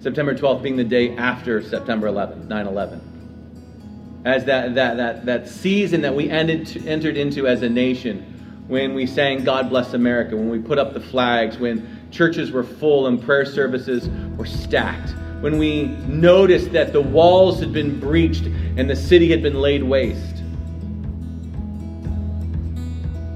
September 0.00 0.36
12th 0.36 0.62
being 0.62 0.76
the 0.76 0.84
day 0.84 1.16
after 1.16 1.60
September 1.62 2.06
11th, 2.08 2.46
9 2.46 2.66
11. 2.66 4.22
As 4.24 4.44
that, 4.44 4.76
that, 4.76 4.96
that, 4.96 5.26
that 5.26 5.48
season 5.48 6.02
that 6.02 6.14
we 6.14 6.30
ended 6.30 6.86
entered 6.86 7.16
into 7.16 7.48
as 7.48 7.62
a 7.62 7.68
nation, 7.68 8.64
when 8.68 8.94
we 8.94 9.04
sang 9.04 9.42
God 9.42 9.68
Bless 9.68 9.94
America, 9.94 10.36
when 10.36 10.48
we 10.48 10.60
put 10.60 10.78
up 10.78 10.94
the 10.94 11.00
flags, 11.00 11.58
when 11.58 12.08
churches 12.12 12.52
were 12.52 12.62
full 12.62 13.08
and 13.08 13.20
prayer 13.20 13.44
services 13.44 14.08
were 14.36 14.46
stacked, 14.46 15.10
when 15.40 15.58
we 15.58 15.86
noticed 16.06 16.70
that 16.72 16.92
the 16.92 17.02
walls 17.02 17.58
had 17.58 17.72
been 17.72 17.98
breached 17.98 18.44
and 18.44 18.88
the 18.88 18.96
city 18.96 19.28
had 19.28 19.42
been 19.42 19.60
laid 19.60 19.82
waste. 19.82 20.33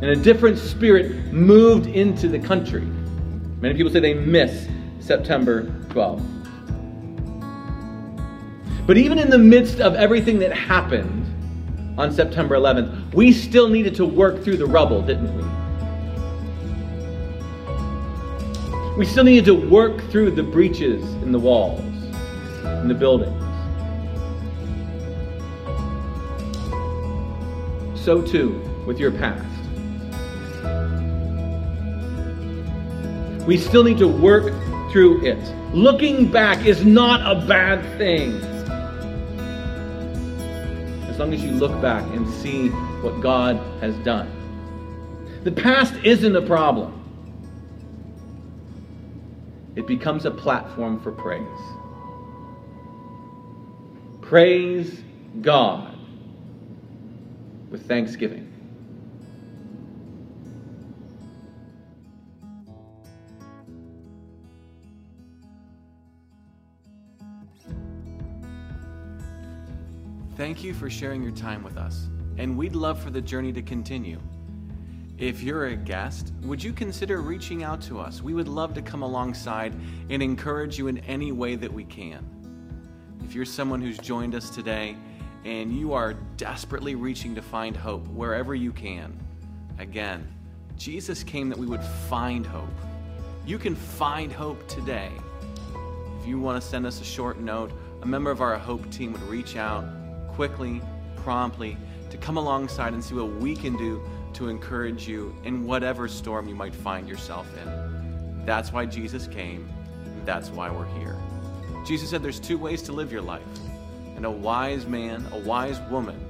And 0.01 0.11
a 0.11 0.17
different 0.17 0.59
spirit 0.59 1.33
moved 1.33 1.87
into 1.87 2.29
the 2.29 2.39
country. 2.39 2.87
Many 3.61 3.75
people 3.75 3.91
say 3.91 3.99
they 3.99 4.15
miss 4.15 4.69
September 5.01 5.65
12th. 5.89 6.25
But 8.87 8.97
even 8.97 9.19
in 9.19 9.29
the 9.29 9.39
midst 9.39 9.81
of 9.81 9.97
everything 9.97 10.39
that 10.39 10.53
happened 10.53 11.27
on 11.99 12.13
September 12.13 12.55
11th, 12.55 13.13
we 13.13 13.33
still 13.33 13.69
needed 13.69 13.97
to 13.97 14.07
work 14.07 14.43
through 14.45 14.57
the 14.59 14.67
rubble, 14.67 15.03
didn't 15.03 15.37
we? 15.37 15.43
We 18.97 19.05
still 19.05 19.25
needed 19.25 19.45
to 19.47 19.55
work 19.55 20.01
through 20.11 20.31
the 20.31 20.43
breaches 20.45 21.03
in 21.23 21.33
the 21.33 21.39
walls, 21.39 21.81
in 21.81 22.89
the 22.89 22.95
buildings. 22.95 23.35
So 28.01 28.23
too 28.23 28.63
with 28.87 28.99
your 28.99 29.11
past. 29.11 29.58
We 33.49 33.57
still 33.57 33.83
need 33.83 33.97
to 33.97 34.07
work 34.07 34.53
through 34.93 35.25
it. 35.25 35.39
Looking 35.73 36.31
back 36.31 36.67
is 36.67 36.85
not 36.85 37.23
a 37.23 37.47
bad 37.47 37.83
thing. 37.97 38.35
As 41.09 41.19
long 41.19 41.33
as 41.33 41.43
you 41.43 41.53
look 41.53 41.81
back 41.81 42.05
and 42.15 42.29
see 42.29 42.69
what 43.01 43.23
God 43.23 43.57
has 43.81 43.97
done. 44.05 44.31
The 45.45 45.51
past 45.51 45.95
isn't 46.05 46.37
a 46.37 46.43
problem, 46.43 46.93
it 49.77 49.87
becomes 49.87 50.27
a 50.27 50.31
platform 50.31 51.01
for 51.01 51.11
praise. 51.11 51.47
Praise 54.21 55.01
God 55.41 55.97
with 57.71 57.89
thanksgiving. 57.89 58.48
Thank 70.39 70.63
you 70.63 70.73
for 70.73 70.89
sharing 70.89 71.21
your 71.21 71.33
time 71.33 71.65
with 71.65 71.77
us, 71.77 72.07
and 72.37 72.57
we'd 72.57 72.77
love 72.77 73.03
for 73.03 73.11
the 73.11 73.21
journey 73.21 73.53
to 73.55 73.61
continue. 73.61 74.21
If 75.19 75.43
you're 75.43 75.67
a 75.67 75.75
guest, 75.75 76.33
would 76.43 76.63
you 76.63 76.73
consider 76.73 77.21
reaching 77.21 77.65
out 77.65 77.83
to 77.83 77.99
us? 77.99 78.23
We 78.23 78.35
would 78.35 78.47
love 78.47 78.73
to 78.75 78.81
come 78.81 79.03
alongside 79.03 79.75
and 80.11 80.23
encourage 80.23 80.79
you 80.79 80.87
in 80.87 80.99
any 80.99 81.33
way 81.33 81.57
that 81.57 81.73
we 81.73 81.83
can. 81.83 82.25
If 83.25 83.35
you're 83.35 83.45
someone 83.45 83.81
who's 83.81 83.99
joined 83.99 84.37
us 84.37 84.49
today 84.49 84.95
and 85.45 85.77
you 85.77 85.93
are 85.93 86.13
desperately 86.37 86.95
reaching 86.95 87.35
to 87.35 87.43
find 87.43 87.77
hope 87.77 88.07
wherever 88.07 88.55
you 88.55 88.71
can, 88.71 89.19
again, 89.81 90.25
Jesus 90.77 91.25
came 91.25 91.49
that 91.49 91.59
we 91.59 91.67
would 91.67 91.83
find 91.83 92.47
hope. 92.47 92.79
You 93.45 93.59
can 93.59 93.75
find 93.75 94.31
hope 94.31 94.69
today. 94.69 95.11
If 96.21 96.29
you 96.29 96.39
want 96.39 96.63
to 96.63 96.69
send 96.69 96.87
us 96.87 97.01
a 97.01 97.05
short 97.05 97.41
note, 97.41 97.73
a 98.03 98.07
member 98.07 98.31
of 98.31 98.41
our 98.41 98.57
Hope 98.57 98.89
team 98.93 99.13
would 99.13 99.23
reach 99.23 99.57
out 99.57 99.98
quickly, 100.39 100.81
promptly, 101.17 101.77
to 102.11 102.17
come 102.17 102.37
alongside 102.37 102.93
and 102.93 103.03
see 103.03 103.13
what 103.13 103.29
we 103.41 103.57
can 103.57 103.77
do 103.77 104.01
to 104.33 104.49
encourage 104.49 105.09
you 105.09 105.35
in 105.43 105.67
whatever 105.67 106.07
storm 106.07 106.47
you 106.47 106.55
might 106.55 106.73
find 106.73 107.09
yourself 107.09 107.49
in. 107.61 108.45
That's 108.47 108.73
why 108.73 108.87
Jesus 108.87 109.27
came. 109.27 109.69
That's 110.25 110.51
why 110.51 110.71
we're 110.71 110.87
here. 111.01 111.17
Jesus 111.85 112.11
said 112.11 112.23
there's 112.23 112.39
two 112.39 112.57
ways 112.57 112.83
to 112.83 112.93
live 112.93 113.11
your 113.11 113.21
life. 113.21 113.43
And 114.15 114.25
a 114.25 114.31
wise 114.31 114.87
man, 114.87 115.27
a 115.33 115.39
wise 115.41 115.81
woman, 115.91 116.25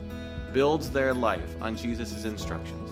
builds 0.54 0.90
their 0.90 1.12
life 1.12 1.60
on 1.60 1.76
Jesus' 1.76 2.24
instructions. 2.24 2.90